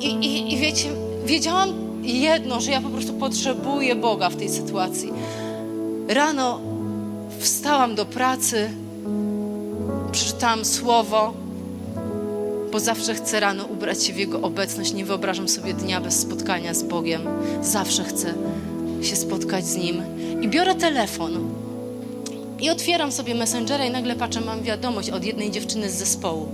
I, 0.00 0.06
i, 0.06 0.52
i 0.52 0.56
wiecie, 0.56 0.88
wiedziałam 1.26 1.68
jedno, 2.02 2.60
że 2.60 2.70
ja 2.70 2.80
po 2.80 2.90
prostu 2.90 3.12
potrzebuję 3.12 3.94
Boga 3.94 4.30
w 4.30 4.36
tej 4.36 4.48
sytuacji. 4.48 5.12
Rano 6.08 6.60
wstałam 7.40 7.94
do 7.94 8.06
pracy, 8.06 8.70
przeczytałam 10.14 10.64
słowo, 10.64 11.34
bo 12.72 12.80
zawsze 12.80 13.14
chcę 13.14 13.40
rano 13.40 13.64
ubrać 13.64 14.04
się 14.04 14.12
w 14.12 14.16
Jego 14.16 14.40
obecność. 14.40 14.92
Nie 14.92 15.04
wyobrażam 15.04 15.48
sobie 15.48 15.74
dnia 15.74 16.00
bez 16.00 16.20
spotkania 16.20 16.74
z 16.74 16.82
Bogiem. 16.82 17.22
Zawsze 17.62 18.04
chcę 18.04 18.34
się 19.02 19.16
spotkać 19.16 19.66
z 19.66 19.76
Nim. 19.76 20.02
I 20.42 20.48
biorę 20.48 20.74
telefon 20.74 21.32
i 22.60 22.70
otwieram 22.70 23.12
sobie 23.12 23.34
Messengera 23.34 23.84
i 23.84 23.90
nagle 23.90 24.16
patrzę, 24.16 24.40
mam 24.40 24.62
wiadomość 24.62 25.10
od 25.10 25.24
jednej 25.24 25.50
dziewczyny 25.50 25.90
z 25.90 25.94
zespołu. 25.94 26.48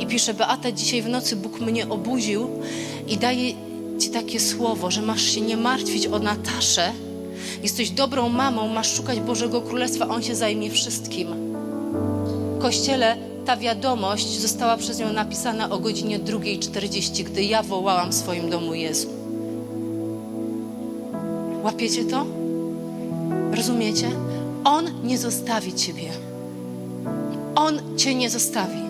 I 0.00 0.06
pisze, 0.06 0.34
Beata, 0.34 0.72
dzisiaj 0.72 1.02
w 1.02 1.08
nocy 1.08 1.36
Bóg 1.36 1.60
mnie 1.60 1.88
obudził 1.88 2.48
i 3.08 3.16
daje 3.16 3.52
Ci 3.98 4.10
takie 4.10 4.40
słowo, 4.40 4.90
że 4.90 5.02
masz 5.02 5.22
się 5.22 5.40
nie 5.40 5.56
martwić 5.56 6.06
o 6.06 6.18
Nataszę, 6.18 6.92
Jesteś 7.62 7.90
dobrą 7.90 8.28
mamą, 8.28 8.68
masz 8.68 8.94
szukać 8.94 9.20
Bożego 9.20 9.60
Królestwa, 9.60 10.08
On 10.08 10.22
się 10.22 10.34
zajmie 10.34 10.70
wszystkim. 10.70 11.45
Kościele, 12.66 13.16
ta 13.44 13.56
wiadomość 13.56 14.40
została 14.40 14.76
przez 14.76 14.98
nią 14.98 15.12
napisana 15.12 15.70
o 15.70 15.78
godzinie 15.78 16.20
2.40, 16.20 17.22
gdy 17.22 17.44
ja 17.44 17.62
wołałam 17.62 18.10
w 18.10 18.14
swoim 18.14 18.50
domu 18.50 18.74
Jezu. 18.74 19.08
Łapiecie 21.62 22.04
to? 22.04 22.26
Rozumiecie? 23.52 24.10
On 24.64 24.90
nie 25.04 25.18
zostawi 25.18 25.74
ciebie. 25.74 26.10
On 27.54 27.80
cię 27.96 28.14
nie 28.14 28.30
zostawi. 28.30 28.80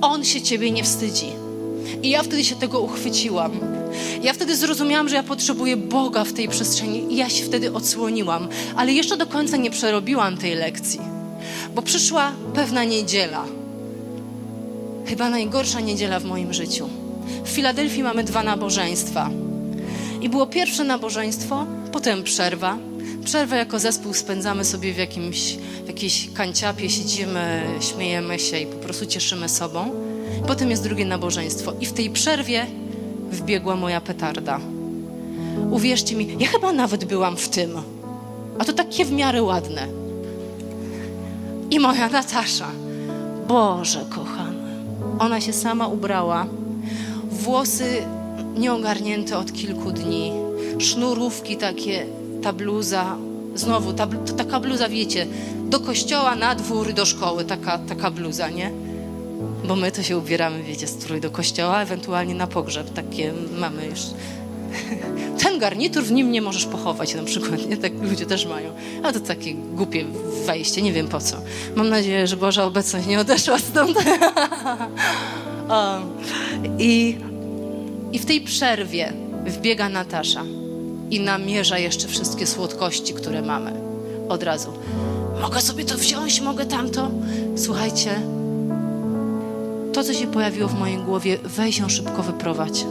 On 0.00 0.24
się 0.24 0.42
ciebie 0.42 0.70
nie 0.70 0.84
wstydzi. 0.84 1.32
I 2.02 2.10
ja 2.10 2.22
wtedy 2.22 2.44
się 2.44 2.56
tego 2.56 2.80
uchwyciłam. 2.80 3.52
Ja 4.22 4.32
wtedy 4.32 4.56
zrozumiałam, 4.56 5.08
że 5.08 5.16
ja 5.16 5.22
potrzebuję 5.22 5.76
Boga 5.76 6.24
w 6.24 6.32
tej 6.32 6.48
przestrzeni 6.48 7.12
i 7.12 7.16
ja 7.16 7.28
się 7.28 7.44
wtedy 7.44 7.72
odsłoniłam, 7.72 8.48
ale 8.76 8.92
jeszcze 8.92 9.16
do 9.16 9.26
końca 9.26 9.56
nie 9.56 9.70
przerobiłam 9.70 10.36
tej 10.36 10.54
lekcji, 10.54 11.17
bo 11.74 11.82
przyszła 11.82 12.32
pewna 12.54 12.84
niedziela. 12.84 13.44
Chyba 15.06 15.30
najgorsza 15.30 15.80
niedziela 15.80 16.20
w 16.20 16.24
moim 16.24 16.52
życiu. 16.52 16.88
W 17.44 17.48
Filadelfii 17.48 18.02
mamy 18.02 18.24
dwa 18.24 18.42
nabożeństwa. 18.42 19.30
I 20.20 20.28
było 20.28 20.46
pierwsze 20.46 20.84
nabożeństwo, 20.84 21.66
potem 21.92 22.22
przerwa. 22.22 22.78
Przerwę 23.24 23.56
jako 23.56 23.78
zespół 23.78 24.14
spędzamy 24.14 24.64
sobie 24.64 24.92
w, 24.92 24.96
jakimś, 24.96 25.56
w 25.84 25.86
jakiejś 25.86 26.28
kanciapie, 26.34 26.90
siedzimy, 26.90 27.62
śmiejemy 27.80 28.38
się 28.38 28.58
i 28.58 28.66
po 28.66 28.76
prostu 28.76 29.06
cieszymy 29.06 29.48
sobą. 29.48 29.90
Potem 30.46 30.70
jest 30.70 30.82
drugie 30.82 31.04
nabożeństwo. 31.04 31.72
I 31.80 31.86
w 31.86 31.92
tej 31.92 32.10
przerwie 32.10 32.66
wbiegła 33.30 33.76
moja 33.76 34.00
petarda. 34.00 34.60
Uwierzcie 35.70 36.16
mi, 36.16 36.36
ja 36.38 36.46
chyba 36.46 36.72
nawet 36.72 37.04
byłam 37.04 37.36
w 37.36 37.48
tym. 37.48 37.70
A 38.58 38.64
to 38.64 38.72
takie 38.72 39.04
w 39.04 39.12
miarę 39.12 39.42
ładne. 39.42 40.07
I 41.70 41.80
moja 41.80 42.08
Natasza. 42.08 42.66
Boże 43.48 44.04
kochana. 44.10 44.68
Ona 45.18 45.40
się 45.40 45.52
sama 45.52 45.86
ubrała. 45.86 46.46
Włosy 47.30 48.02
nieogarnięte 48.56 49.38
od 49.38 49.52
kilku 49.52 49.92
dni. 49.92 50.32
Sznurówki 50.78 51.56
takie, 51.56 52.06
ta 52.42 52.52
bluza. 52.52 53.16
Znowu, 53.54 53.92
ta, 53.92 54.06
to 54.06 54.32
taka 54.32 54.60
bluza, 54.60 54.88
wiecie, 54.88 55.26
do 55.64 55.80
kościoła, 55.80 56.36
na 56.36 56.54
dwór, 56.54 56.92
do 56.92 57.06
szkoły. 57.06 57.44
Taka, 57.44 57.78
taka 57.78 58.10
bluza, 58.10 58.50
nie? 58.50 58.70
Bo 59.68 59.76
my 59.76 59.92
to 59.92 60.02
się 60.02 60.18
ubieramy, 60.18 60.62
wiecie, 60.62 60.86
strój 60.86 61.20
do 61.20 61.30
kościoła, 61.30 61.82
ewentualnie 61.82 62.34
na 62.34 62.46
pogrzeb. 62.46 62.90
Takie 62.94 63.32
mamy 63.60 63.86
już. 63.86 64.00
Garnitur 65.58 66.04
w 66.04 66.12
nim 66.12 66.32
nie 66.32 66.42
możesz 66.42 66.66
pochować 66.66 67.14
na 67.14 67.22
przykład, 67.22 67.68
nie? 67.68 67.76
Tak 67.76 67.92
ludzie 68.02 68.26
też 68.26 68.46
mają. 68.46 68.72
A 69.02 69.12
to 69.12 69.20
takie 69.20 69.54
głupie 69.54 70.04
wejście, 70.46 70.82
nie 70.82 70.92
wiem 70.92 71.08
po 71.08 71.20
co. 71.20 71.36
Mam 71.76 71.88
nadzieję, 71.88 72.26
że 72.26 72.36
Boża 72.36 72.64
obecność 72.64 73.06
nie 73.06 73.20
odeszła 73.20 73.58
stąd. 73.58 73.96
um, 73.98 74.06
i, 76.78 77.16
I 78.12 78.18
w 78.18 78.26
tej 78.26 78.40
przerwie 78.40 79.12
wbiega 79.46 79.88
Natasza 79.88 80.44
i 81.10 81.20
namierza 81.20 81.78
jeszcze 81.78 82.08
wszystkie 82.08 82.46
słodkości, 82.46 83.14
które 83.14 83.42
mamy. 83.42 83.72
Od 84.28 84.42
razu. 84.42 84.72
Mogę 85.40 85.60
sobie 85.60 85.84
to 85.84 85.98
wziąć, 85.98 86.40
mogę 86.40 86.66
tamto. 86.66 87.10
Słuchajcie, 87.56 88.10
to, 89.92 90.04
co 90.04 90.14
się 90.14 90.26
pojawiło 90.26 90.68
w 90.68 90.78
mojej 90.78 90.98
głowie, 90.98 91.38
weź 91.44 91.78
ją 91.78 91.88
szybko 91.88 92.22
wyprowadź. 92.22 92.84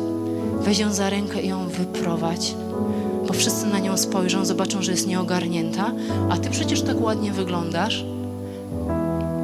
Weź 0.62 0.80
ją 0.80 0.94
za 0.94 1.10
rękę 1.10 1.42
i 1.42 1.48
ją 1.48 1.68
wyprowadź. 1.68 2.56
Bo 3.28 3.34
wszyscy 3.34 3.68
na 3.68 3.80
nią 3.80 3.98
spojrzą, 3.98 4.46
zobaczą, 4.46 4.82
że 4.82 4.92
jest 4.92 5.08
nieogarnięta, 5.08 5.92
a 6.30 6.38
ty 6.38 6.50
przecież 6.50 6.82
tak 6.82 7.02
ładnie 7.02 7.32
wyglądasz. 7.32 8.06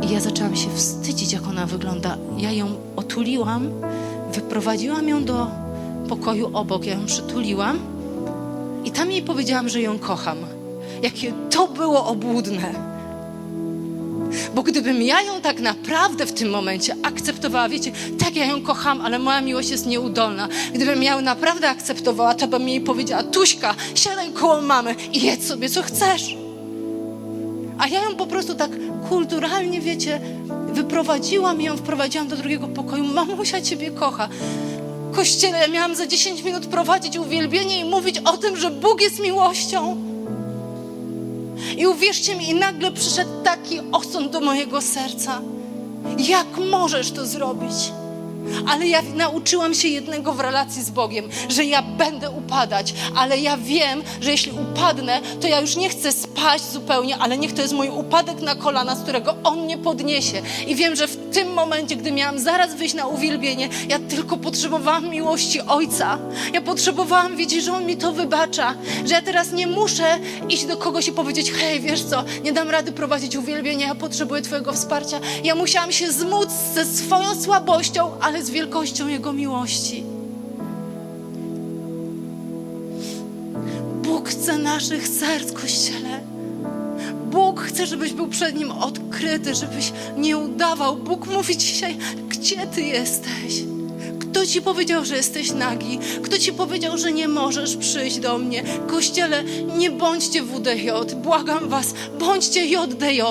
I 0.01 0.09
ja 0.09 0.19
zaczęłam 0.19 0.55
się 0.55 0.69
wstydzić, 0.69 1.33
jak 1.33 1.47
ona 1.47 1.65
wygląda. 1.65 2.17
Ja 2.37 2.51
ją 2.51 2.67
otuliłam, 2.95 3.69
wyprowadziłam 4.33 5.09
ją 5.09 5.25
do 5.25 5.47
pokoju 6.09 6.49
obok, 6.53 6.85
ja 6.85 6.93
ją 6.93 7.05
przytuliłam 7.05 7.79
i 8.85 8.91
tam 8.91 9.11
jej 9.11 9.21
powiedziałam, 9.21 9.69
że 9.69 9.81
ją 9.81 9.99
kocham. 9.99 10.37
Jakie 11.01 11.33
to 11.49 11.67
było 11.67 12.05
obłudne. 12.05 12.92
Bo 14.53 14.63
gdybym 14.63 15.01
ja 15.01 15.21
ją 15.21 15.41
tak 15.41 15.59
naprawdę 15.59 16.25
w 16.25 16.33
tym 16.33 16.49
momencie 16.49 16.95
akceptowała, 17.03 17.69
wiecie, 17.69 17.91
tak 18.19 18.35
ja 18.35 18.45
ją 18.45 18.61
kocham, 18.61 19.01
ale 19.01 19.19
moja 19.19 19.41
miłość 19.41 19.69
jest 19.69 19.85
nieudolna. 19.85 20.47
Gdybym 20.73 21.03
ją 21.03 21.21
naprawdę 21.21 21.69
akceptowała, 21.69 22.35
to 22.35 22.47
bym 22.47 22.69
jej 22.69 22.81
powiedziała, 22.81 23.23
Tuśka, 23.23 23.75
siadaj 23.95 24.31
koło 24.31 24.61
mamy 24.61 24.95
i 25.13 25.21
jedz 25.21 25.47
sobie, 25.47 25.69
co 25.69 25.83
chcesz. 25.83 26.37
A 27.77 27.87
ja 27.87 28.03
ją 28.03 28.15
po 28.15 28.27
prostu 28.27 28.55
tak 28.55 28.71
kulturalnie, 29.09 29.81
wiecie, 29.81 30.21
wyprowadziłam 30.73 31.61
ją, 31.61 31.77
wprowadziłam 31.77 32.27
do 32.27 32.35
drugiego 32.35 32.67
pokoju. 32.67 33.03
Mamusia 33.03 33.61
ciebie 33.61 33.91
kocha. 33.91 34.29
Kościele 35.15 35.59
ja 35.59 35.67
miałam 35.67 35.95
za 35.95 36.07
10 36.07 36.43
minut 36.43 36.65
prowadzić 36.65 37.17
uwielbienie 37.17 37.79
i 37.79 37.85
mówić 37.85 38.19
o 38.19 38.37
tym, 38.37 38.57
że 38.57 38.71
Bóg 38.71 39.01
jest 39.01 39.19
miłością. 39.19 40.12
I 41.77 41.87
uwierzcie 41.87 42.35
mi, 42.35 42.49
i 42.49 42.53
nagle 42.53 42.91
przyszedł 42.91 43.43
taki 43.43 43.79
osąd 43.91 44.31
do 44.31 44.39
mojego 44.39 44.81
serca. 44.81 45.41
Jak 46.17 46.47
możesz 46.71 47.11
to 47.11 47.25
zrobić? 47.25 47.91
Ale 48.67 48.87
ja 48.87 49.01
nauczyłam 49.15 49.73
się 49.73 49.87
jednego 49.87 50.33
w 50.33 50.39
relacji 50.39 50.83
z 50.83 50.89
Bogiem, 50.89 51.29
że 51.49 51.65
ja 51.65 51.81
będę 51.81 52.29
upadać, 52.29 52.93
ale 53.15 53.37
ja 53.37 53.57
wiem, 53.57 54.03
że 54.21 54.31
jeśli 54.31 54.51
upadnę, 54.51 55.21
to 55.41 55.47
ja 55.47 55.61
już 55.61 55.75
nie 55.75 55.89
chcę 55.89 56.11
spaść 56.11 56.71
zupełnie, 56.71 57.17
ale 57.17 57.37
niech 57.37 57.53
to 57.53 57.61
jest 57.61 57.73
mój 57.73 57.89
upadek 57.89 58.41
na 58.41 58.55
kolana, 58.55 58.95
z 58.95 59.03
którego 59.03 59.35
On 59.43 59.59
mnie 59.59 59.77
podniesie. 59.77 60.41
I 60.67 60.75
wiem, 60.75 60.95
że 60.95 61.07
w 61.07 61.33
tym 61.33 61.53
momencie, 61.53 61.95
gdy 61.95 62.11
miałam 62.11 62.39
zaraz 62.39 62.75
wyjść 62.75 62.95
na 62.95 63.07
uwielbienie, 63.07 63.69
ja 63.89 63.99
tylko 63.99 64.37
potrzebowałam 64.37 65.09
miłości 65.09 65.61
Ojca. 65.61 66.19
Ja 66.53 66.61
potrzebowałam 66.61 67.37
wiedzieć, 67.37 67.63
że 67.63 67.73
On 67.73 67.85
mi 67.85 67.97
to 67.97 68.11
wybacza, 68.11 68.75
że 69.05 69.13
ja 69.13 69.21
teraz 69.21 69.51
nie 69.51 69.67
muszę 69.67 70.19
iść 70.49 70.65
do 70.65 70.77
kogoś 70.77 71.07
i 71.07 71.11
powiedzieć, 71.11 71.51
hej, 71.51 71.79
wiesz 71.79 72.03
co, 72.03 72.23
nie 72.43 72.53
dam 72.53 72.69
rady 72.69 72.91
prowadzić 72.91 73.35
uwielbienia, 73.35 73.87
ja 73.87 73.95
potrzebuję 73.95 74.41
Twojego 74.41 74.73
wsparcia. 74.73 75.19
Ja 75.43 75.55
musiałam 75.55 75.91
się 75.91 76.11
zmóc 76.11 76.49
ze 76.73 76.85
swoją 76.85 77.41
słabością, 77.41 78.11
ale 78.21 78.32
z 78.41 78.49
wielkością 78.49 79.07
Jego 79.07 79.33
miłości. 79.33 80.03
Bóg 84.03 84.29
chce 84.29 84.57
naszych 84.57 85.07
serc, 85.07 85.51
Kościele. 85.51 86.19
Bóg 87.31 87.61
chce, 87.61 87.87
żebyś 87.87 88.13
był 88.13 88.27
przed 88.27 88.55
Nim 88.55 88.71
odkryty, 88.71 89.55
żebyś 89.55 89.91
nie 90.17 90.37
udawał. 90.37 90.95
Bóg 90.95 91.27
mówi 91.27 91.57
dzisiaj, 91.57 91.97
gdzie 92.29 92.67
Ty 92.67 92.81
jesteś? 92.81 93.63
Kto 94.19 94.45
Ci 94.45 94.61
powiedział, 94.61 95.05
że 95.05 95.15
jesteś 95.15 95.51
nagi? 95.51 95.99
Kto 96.23 96.37
Ci 96.37 96.53
powiedział, 96.53 96.97
że 96.97 97.11
nie 97.11 97.27
możesz 97.27 97.77
przyjść 97.77 98.19
do 98.19 98.37
mnie? 98.37 98.63
Kościele, 98.87 99.43
nie 99.77 99.91
bądźcie 99.91 100.43
WDJ, 100.43 100.89
błagam 101.23 101.69
Was, 101.69 101.93
bądźcie 102.19 102.65
JDJ. 102.65 103.21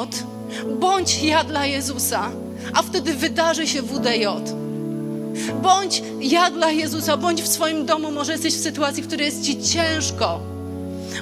Bądź 0.81 1.23
ja 1.23 1.45
dla 1.45 1.67
Jezusa, 1.67 2.31
a 2.75 2.83
wtedy 2.83 3.15
wydarzy 3.15 3.67
się 3.67 3.83
WDJ. 3.83 4.62
Bądź 5.63 6.03
ja 6.21 6.51
dla 6.51 6.71
Jezusa, 6.71 7.17
bądź 7.17 7.43
w 7.43 7.49
swoim 7.49 7.87
domu. 7.87 8.11
Może 8.11 8.33
jesteś 8.33 8.55
w 8.55 8.63
sytuacji, 8.63 9.03
w 9.03 9.07
której 9.07 9.27
jest 9.27 9.43
ci 9.45 9.63
ciężko. 9.63 10.41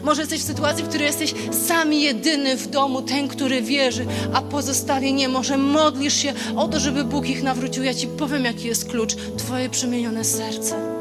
Może 0.02 0.22
jesteś 0.22 0.40
w 0.40 0.46
sytuacji, 0.46 0.84
w 0.84 0.88
której 0.88 1.06
jesteś 1.06 1.34
sam 1.68 1.92
jedyny 1.92 2.56
w 2.56 2.66
domu, 2.66 3.02
ten, 3.02 3.28
który 3.28 3.62
wierzy, 3.62 4.06
a 4.34 4.42
pozostali 4.42 5.12
nie. 5.12 5.28
Może 5.28 5.58
modlisz 5.58 6.14
się 6.16 6.32
o 6.56 6.68
to, 6.68 6.80
żeby 6.80 7.04
Bóg 7.04 7.28
ich 7.28 7.42
nawrócił. 7.42 7.84
Ja 7.84 7.94
ci 7.94 8.06
powiem, 8.06 8.44
jaki 8.44 8.66
jest 8.66 8.90
klucz. 8.90 9.14
Twoje 9.36 9.68
przemienione 9.68 10.24
serce. 10.24 11.00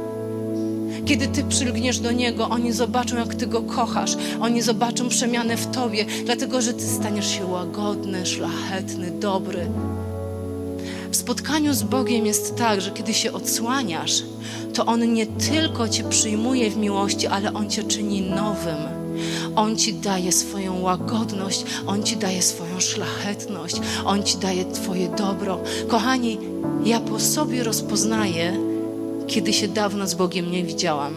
Kiedy 1.05 1.27
ty 1.27 1.43
przylgniesz 1.43 1.99
do 1.99 2.11
Niego, 2.11 2.49
oni 2.49 2.71
zobaczą, 2.71 3.17
jak 3.17 3.35
ty 3.35 3.47
Go 3.47 3.61
kochasz. 3.61 4.17
Oni 4.41 4.61
zobaczą 4.61 5.09
przemianę 5.09 5.57
w 5.57 5.67
tobie, 5.71 6.05
dlatego 6.25 6.61
że 6.61 6.73
ty 6.73 6.83
staniesz 6.83 7.31
się 7.31 7.45
łagodny, 7.45 8.25
szlachetny, 8.25 9.11
dobry. 9.11 9.67
W 11.11 11.15
spotkaniu 11.15 11.73
z 11.73 11.83
Bogiem 11.83 12.25
jest 12.25 12.55
tak, 12.55 12.81
że 12.81 12.91
kiedy 12.91 13.13
się 13.13 13.33
odsłaniasz, 13.33 14.23
to 14.73 14.85
On 14.85 15.13
nie 15.13 15.27
tylko 15.27 15.89
Cię 15.89 16.03
przyjmuje 16.03 16.71
w 16.71 16.77
miłości, 16.77 17.27
ale 17.27 17.53
On 17.53 17.69
Cię 17.69 17.83
czyni 17.83 18.21
nowym. 18.21 18.77
On 19.55 19.77
Ci 19.77 19.93
daje 19.93 20.31
swoją 20.31 20.81
łagodność, 20.81 21.65
On 21.87 22.03
Ci 22.03 22.17
daje 22.17 22.41
swoją 22.41 22.79
szlachetność, 22.79 23.75
On 24.05 24.23
Ci 24.23 24.37
daje 24.37 24.65
Twoje 24.65 25.09
dobro. 25.09 25.59
Kochani, 25.87 26.37
ja 26.85 26.99
po 26.99 27.19
sobie 27.19 27.63
rozpoznaję, 27.63 28.57
kiedy 29.27 29.53
się 29.53 29.67
dawno 29.67 30.07
z 30.07 30.15
Bogiem 30.15 30.51
nie 30.51 30.63
widziałam. 30.63 31.13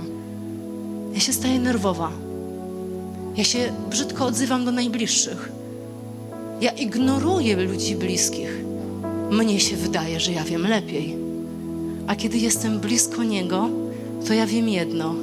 Ja 1.15 1.21
się 1.21 1.33
staję 1.33 1.59
nerwowa. 1.59 2.11
Ja 3.37 3.45
się 3.45 3.73
brzydko 3.91 4.27
odzywam 4.27 4.65
do 4.65 4.73
najbliższych. 4.73 5.53
Ja 6.61 6.71
ignoruję 6.71 7.57
ludzi 7.57 7.97
bliskich 7.97 8.62
mnie 9.33 9.61
się 9.61 9.77
wydaje, 9.77 10.21
że 10.21 10.33
ja 10.33 10.45
wiem 10.45 10.67
lepiej. 10.67 11.17
A 12.07 12.17
kiedy 12.17 12.39
jestem 12.39 12.81
blisko 12.81 13.25
Niego, 13.25 13.69
to 14.27 14.35
ja 14.35 14.47
wiem 14.47 14.69
jedno, 14.69 15.15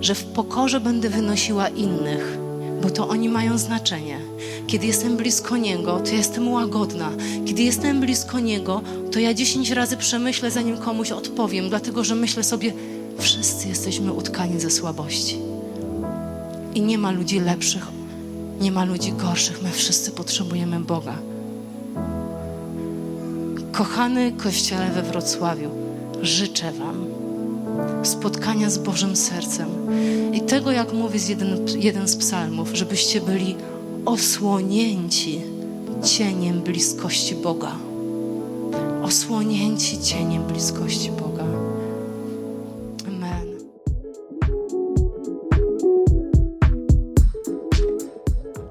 że 0.00 0.14
w 0.14 0.24
pokorze 0.24 0.80
będę 0.80 1.08
wynosiła 1.08 1.68
innych, 1.68 2.38
bo 2.82 2.90
to 2.90 3.08
oni 3.08 3.28
mają 3.28 3.58
znaczenie. 3.58 4.18
Kiedy 4.66 4.86
jestem 4.86 5.16
blisko 5.16 5.56
Niego, 5.56 6.00
to 6.00 6.14
jestem 6.14 6.48
łagodna. 6.48 7.10
Kiedy 7.46 7.62
jestem 7.62 8.00
blisko 8.00 8.40
Niego, 8.40 8.82
to 9.12 9.18
ja 9.18 9.34
dziesięć 9.34 9.70
razy 9.70 9.96
przemyślę, 9.96 10.50
zanim 10.50 10.76
komuś 10.76 11.10
odpowiem, 11.10 11.68
dlatego 11.68 12.04
że 12.04 12.14
myślę 12.14 12.44
sobie, 12.44 12.72
wszyscy 13.18 13.68
jesteśmy 13.68 14.12
utkani 14.12 14.60
ze 14.60 14.70
słabości. 14.70 15.38
I 16.74 16.80
nie 16.80 16.98
ma 16.98 17.10
ludzi 17.10 17.40
lepszych, 17.40 17.86
nie 18.60 18.72
ma 18.72 18.84
ludzi 18.84 19.12
gorszych. 19.12 19.62
My 19.62 19.70
wszyscy 19.70 20.10
potrzebujemy 20.10 20.80
Boga. 20.80 21.29
Kochany 23.72 24.32
Kościele 24.32 24.90
we 24.90 25.02
Wrocławiu, 25.02 25.70
życzę 26.22 26.72
Wam 26.72 27.06
spotkania 28.02 28.70
z 28.70 28.78
Bożym 28.78 29.16
sercem 29.16 29.68
i 30.32 30.40
tego, 30.40 30.72
jak 30.72 30.92
mówi 30.92 31.18
jeden, 31.28 31.66
jeden 31.78 32.08
z 32.08 32.16
psalmów, 32.16 32.68
żebyście 32.72 33.20
byli 33.20 33.56
osłonięci 34.06 35.40
cieniem 36.04 36.60
bliskości 36.60 37.34
Boga. 37.34 37.72
Osłonięci 39.02 40.00
cieniem 40.02 40.42
bliskości 40.42 41.10
Boga. 41.10 41.44
Amen. 43.08 43.46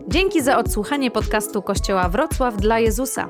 Dzięki 0.08 0.41
za 0.41 0.58
odsłuchanie 0.58 1.12
podcastu 1.12 1.62
Kościoła 1.62 2.10
Wrocław 2.10 2.58
dla 2.58 2.80
Jezusa. 2.80 3.30